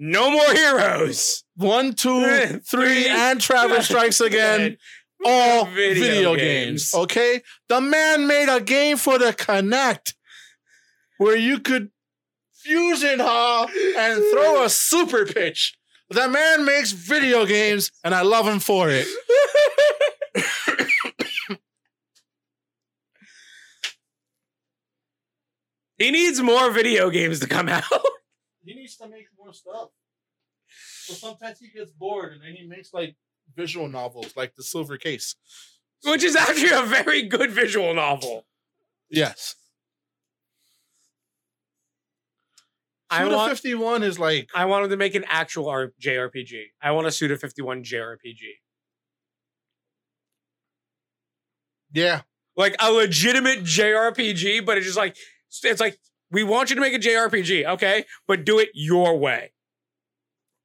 [0.00, 1.42] No more heroes.
[1.56, 2.58] One, two, Three.
[2.60, 4.76] three, and Travis Strikes Again.
[5.24, 6.92] all Video video, games.
[6.92, 6.94] games.
[6.94, 10.14] Okay, the man made a game for the Kinect
[11.16, 11.90] where you could
[12.68, 15.74] fusion hall and throw a super pitch.
[16.10, 19.06] The man makes video games, and I love him for it.
[25.98, 27.82] he needs more video games to come out.
[28.64, 29.88] He needs to make more stuff.
[31.04, 33.16] So sometimes he gets bored, and then he makes like
[33.56, 35.36] visual novels, like The Silver Case.
[36.04, 38.44] which is actually a very good visual novel.
[39.10, 39.54] Yes,
[42.97, 46.64] I Suda want, 51 is like I want him to make an actual R- JRPG.
[46.82, 48.40] I want a Suda 51 JRPG.
[51.92, 52.22] yeah,
[52.56, 55.16] Like a legitimate JRPG, but it's just like,
[55.62, 55.98] it's like,
[56.30, 58.04] we want you to make a JRPG, okay?
[58.26, 59.52] But do it your way.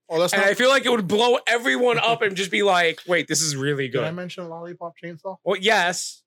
[0.09, 0.51] Oh, that's And not.
[0.51, 3.55] I feel like it would blow everyone up and just be like, wait, this is
[3.55, 3.99] really good.
[3.99, 5.37] Did I mention Lollipop Chainsaw?
[5.45, 6.23] Well, yes.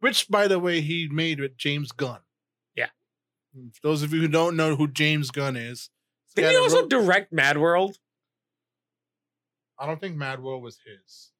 [0.00, 2.18] Which, by the way, he made with James Gunn.
[3.52, 5.90] For those of you who don't know who James Gunn is,
[6.36, 7.96] Didn't he also direct Mad World?
[9.78, 11.30] I don't think Mad World was his.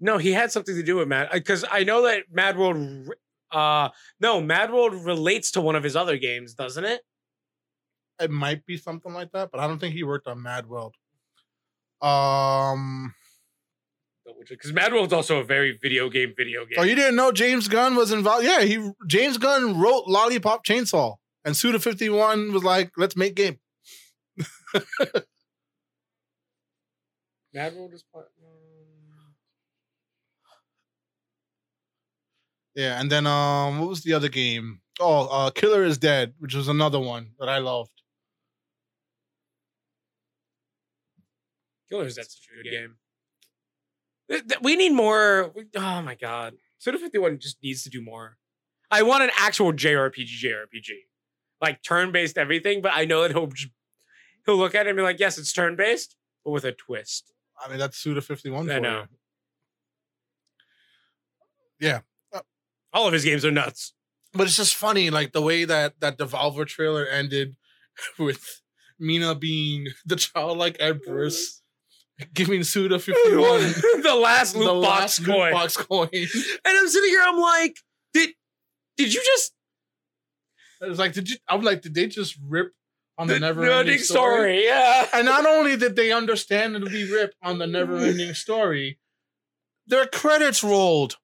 [0.00, 3.10] No, he had something to do with Mad because I know that Mad World.
[3.50, 3.88] Uh,
[4.20, 7.00] no, Mad World relates to one of his other games, doesn't it?
[8.20, 10.94] It might be something like that, but I don't think he worked on Mad World.
[12.00, 13.14] Um.
[14.48, 16.76] Because Mad World's also a very video game video game.
[16.78, 18.44] Oh, you didn't know James Gunn was involved?
[18.44, 23.34] Yeah, he James Gunn wrote Lollipop Chainsaw, and Suda Fifty One was like, "Let's make
[23.34, 23.58] game."
[27.52, 28.30] Mad World is part.
[32.74, 34.80] Yeah, and then um, what was the other game?
[35.00, 37.90] Oh, uh, Killer is Dead, which was another one that I loved.
[41.90, 42.96] Killers, that's such a good game.
[44.30, 45.52] Th- We need more.
[45.74, 48.36] Oh my god, Suda Fifty One just needs to do more.
[48.90, 50.90] I want an actual JRPG, JRPG,
[51.60, 52.80] like turn based everything.
[52.82, 53.68] But I know that he'll just,
[54.46, 57.32] he'll look at it and be like, "Yes, it's turn based, but with a twist."
[57.64, 58.70] I mean, that's Suda Fifty One.
[58.70, 59.00] I know.
[59.00, 59.06] You.
[61.80, 62.00] Yeah,
[62.32, 62.40] uh,
[62.92, 63.92] All of his games are nuts.
[64.32, 67.56] but it's just funny, like the way that that Devolver trailer ended
[68.18, 68.62] with
[68.98, 71.62] Mina being the childlike empress,
[72.34, 73.60] giving Suda Fifty One
[74.02, 75.52] the last loot box coin.
[75.52, 76.08] box coin.
[76.12, 76.28] And
[76.66, 77.76] I'm sitting here, I'm like,
[78.12, 78.30] did
[78.96, 79.52] did you just
[80.80, 81.36] It was like, did you?
[81.48, 82.72] I'm like, did they just rip
[83.16, 84.64] on the, the never ending ending story?
[84.64, 85.06] Yeah.
[85.12, 88.98] And not only did they understand it to be rip on the never ending story,
[89.86, 91.16] their credits rolled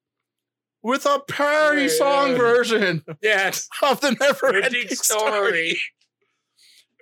[0.83, 2.39] with a parody Yeah, song yeah.
[2.39, 3.53] version Yeah.
[3.83, 5.71] of the never Ending ending story.
[5.71, 5.79] story.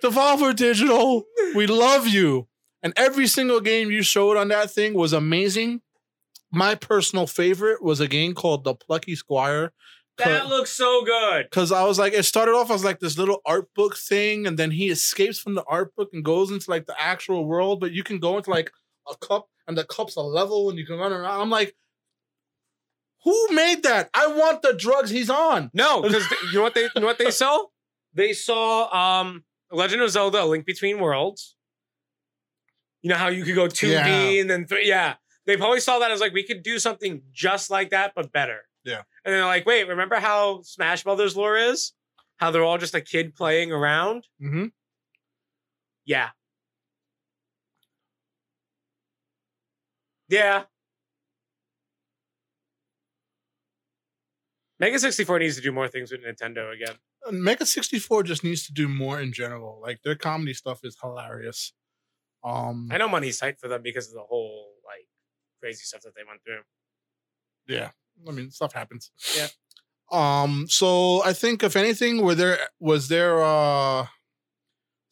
[0.03, 1.23] Devolver Digital,
[1.55, 2.47] we love you.
[2.81, 5.81] And every single game you showed on that thing was amazing.
[6.51, 9.71] My personal favorite was a game called The Plucky Squire
[10.17, 11.45] That looks so good.
[11.49, 14.57] Because I was like, it started off as like this little art book thing, and
[14.59, 17.79] then he escapes from the art book and goes into like the actual world.
[17.79, 18.71] But you can go into like
[19.09, 21.41] a cup, and the cup's a level, and you can run around.
[21.41, 21.75] I'm like,
[23.23, 24.09] who made that?
[24.13, 25.71] I want the drugs he's on.
[25.73, 27.63] No, because you know what they you know what they saw?
[28.13, 31.55] They saw um Legend of Zelda: A Link Between Worlds.
[33.01, 34.41] You know how you could go 2D Yeah.
[34.41, 34.87] and then three.
[34.87, 38.31] Yeah, they probably saw that as like we could do something just like that but
[38.31, 38.61] better.
[39.25, 41.93] And they're like, wait, remember how Smash Brothers lore is?
[42.37, 44.27] How they're all just a kid playing around?
[44.41, 44.65] Mm-hmm.
[46.05, 46.29] Yeah.
[50.27, 50.63] Yeah.
[54.79, 56.95] Mega 64 needs to do more things with Nintendo again.
[57.31, 59.79] Mega 64 just needs to do more in general.
[59.81, 61.71] Like their comedy stuff is hilarious.
[62.43, 65.07] Um, I know money's tight for them because of the whole like
[65.61, 66.59] crazy stuff that they went through.
[67.73, 67.91] yeah
[68.27, 69.11] i mean stuff happens.
[69.37, 69.47] Yeah.
[70.11, 74.07] um so i think if anything were there was there uh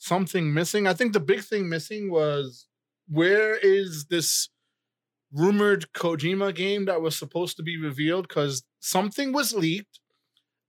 [0.02, 0.88] something missing?
[0.88, 2.66] I think the big thing missing was
[3.08, 4.49] where is this
[5.32, 8.28] rumored kojima game that was supposed to be revealed?
[8.28, 9.99] Because something was leaked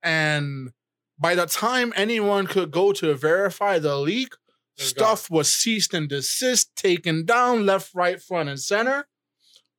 [0.03, 0.71] and
[1.19, 4.35] by the time anyone could go to verify the leak
[4.77, 9.07] was stuff was ceased and desist taken down left right front and center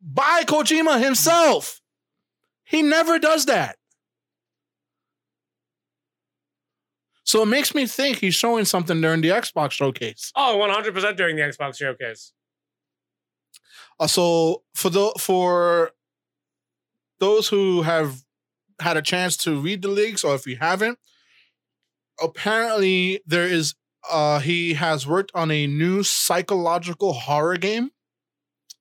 [0.01, 1.81] by kojima himself
[2.63, 3.77] he never does that.
[7.25, 10.31] So it makes me think he's showing something during the Xbox showcase.
[10.35, 12.33] Oh, 100% during the Xbox showcase.
[13.99, 15.91] Uh, so for the for
[17.19, 18.17] those who have
[18.81, 20.97] had a chance to read the leaks, or if you haven't,
[22.21, 23.75] apparently there is
[24.11, 27.91] uh he has worked on a new psychological horror game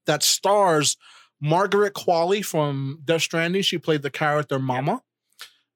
[0.06, 0.96] that stars
[1.42, 3.62] Margaret Qualley from Death Stranding.
[3.62, 5.02] She played the character Mama.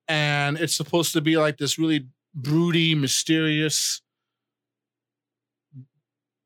[0.09, 4.01] And it's supposed to be like this really broody, mysterious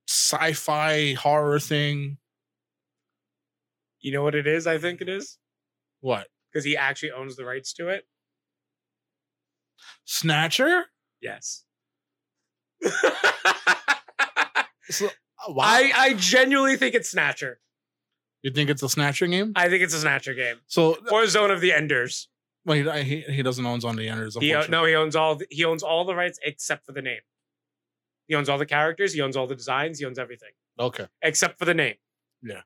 [0.08, 2.16] sci-fi horror thing.
[4.00, 4.66] You know what it is?
[4.66, 5.36] I think it is
[6.00, 6.28] What?
[6.50, 8.04] because he actually owns the rights to it.
[10.06, 10.86] Snatcher?
[11.20, 11.64] Yes.
[14.88, 15.08] So,
[15.48, 15.62] wow.
[15.64, 17.60] I, I genuinely think it's Snatcher.
[18.42, 19.52] You think it's a Snatcher game?
[19.56, 22.28] I think it's a Snatcher game So or Zone of the Enders.
[22.64, 24.36] well, he, he he doesn't own on the Enders.
[24.40, 25.36] He no, he owns all.
[25.36, 27.20] The, he owns all the rights except for the name.
[28.26, 29.12] He owns all the characters.
[29.12, 29.98] He owns all the designs.
[29.98, 31.06] He owns everything Okay.
[31.22, 31.96] except for the name.
[32.42, 32.62] Yeah.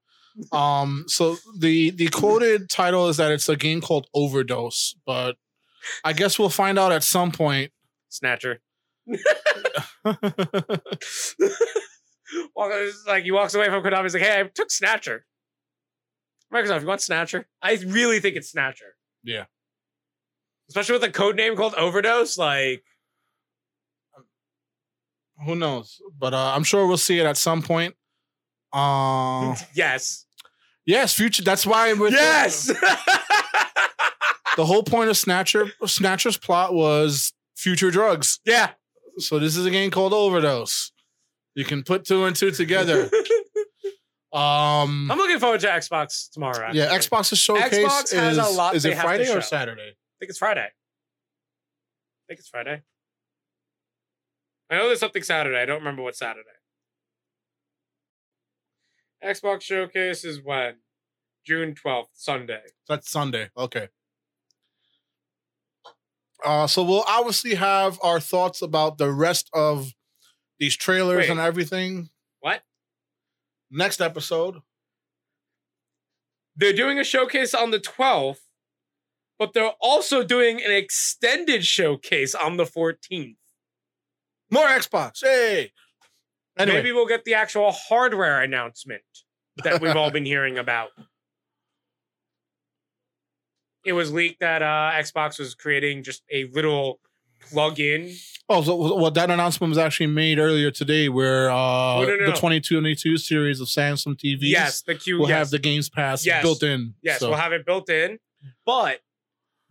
[0.53, 1.05] um.
[1.09, 5.37] So the the quoted title is that it's a game called Overdose, but
[6.05, 7.73] I guess we'll find out at some point.
[8.11, 8.61] Snatcher.
[12.55, 14.03] well, like he walks away from Konami.
[14.05, 15.25] He's like, "Hey, I took Snatcher."
[16.55, 17.47] Microsoft, you want Snatcher?
[17.61, 18.95] I really think it's Snatcher.
[19.23, 19.45] Yeah.
[20.69, 22.39] Especially with a code name called Overdose.
[22.39, 22.85] Like,
[25.45, 26.01] Who knows?
[26.19, 27.95] But uh, I'm sure we'll see it at some point.
[28.73, 30.27] Uh, yes,
[30.87, 31.43] yes, future.
[31.43, 31.93] That's why.
[31.93, 32.73] With the- yes.
[34.57, 38.39] The, whole point of Snatcher Snatcher's plot was future drugs.
[38.45, 38.71] yeah.
[39.19, 40.93] So this is a game called Overdose.
[41.57, 43.11] You can put two and two together.
[44.35, 45.11] Um.
[45.11, 46.71] I'm looking forward to Xbox tomorrow.
[46.73, 47.17] Yeah, actually.
[47.17, 49.91] Xbox's showcase Xbox has is, a lot is it Friday or Saturday?
[49.91, 50.67] I think it's Friday.
[50.67, 52.83] I think it's Friday.
[54.71, 55.57] I know there's something Saturday.
[55.57, 56.49] I don't remember what Saturday.
[59.25, 60.75] Xbox showcase is when?
[61.47, 62.63] June 12th, Sunday.
[62.89, 63.51] That's Sunday.
[63.57, 63.89] Okay.
[66.45, 69.93] Uh, so we'll obviously have our thoughts about the rest of
[70.59, 71.31] these trailers Wait.
[71.31, 72.11] and everything
[72.41, 72.63] What?
[73.75, 74.61] Next episode.
[76.57, 78.39] They're doing a showcase on the 12th,
[79.39, 83.37] but they're also doing an extended showcase on the 14th.
[84.51, 85.21] More Xbox.
[85.23, 85.73] Hey.
[86.57, 89.03] Anyway, Maybe we'll get the actual hardware announcement
[89.65, 90.91] that we've all been hearing about.
[93.87, 97.01] It was leaked that uh, Xbox was creating just a little
[97.51, 98.13] plug-in.
[98.49, 102.19] oh, so well, that announcement was actually made earlier today, where uh, Oh, no, no,
[102.27, 102.35] the no.
[102.35, 105.19] 2022 series of Samsung TVs Yes, the Q.
[105.19, 106.43] will yes, have the Games Pass Yes.
[106.43, 106.95] built in.
[107.03, 108.19] yes, So, we'll have it built in.
[108.67, 109.01] But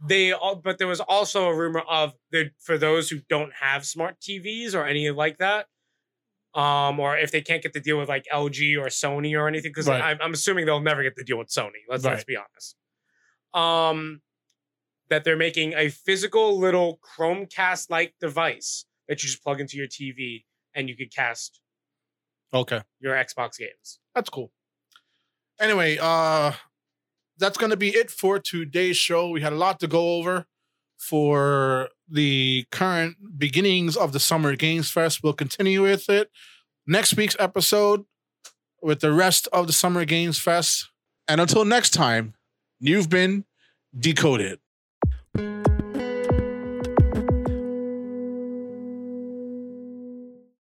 [0.05, 3.85] they, all, but there was also a rumor of the for those who don't have
[3.85, 5.67] smart TVs or any like that,
[6.55, 9.69] um, or if they can't get the deal with like LG or Sony or anything,
[9.71, 10.01] because Right.
[10.01, 11.81] I'm, I'm assuming they'll never get the deal with Sony.
[11.87, 12.75] Let's let's be honest.
[13.53, 14.21] Um,
[15.13, 19.85] that they're making a physical little Chromecast like device that you just plug into your
[19.85, 20.43] TV
[20.73, 21.61] and you could cast
[22.51, 22.81] okay.
[22.99, 23.99] your Xbox games.
[24.15, 24.51] That's cool.
[25.59, 26.53] Anyway, uh
[27.37, 29.29] that's gonna be it for today's show.
[29.29, 30.47] We had a lot to go over.
[30.97, 35.21] for the current beginnings of the Summer Games Fest.
[35.21, 36.31] We'll continue with it
[36.87, 38.05] next week's episode
[38.81, 40.89] with the rest of the Summer Games Fest.
[41.27, 42.33] And until next time,
[42.79, 43.45] you've been
[43.97, 44.59] decoded.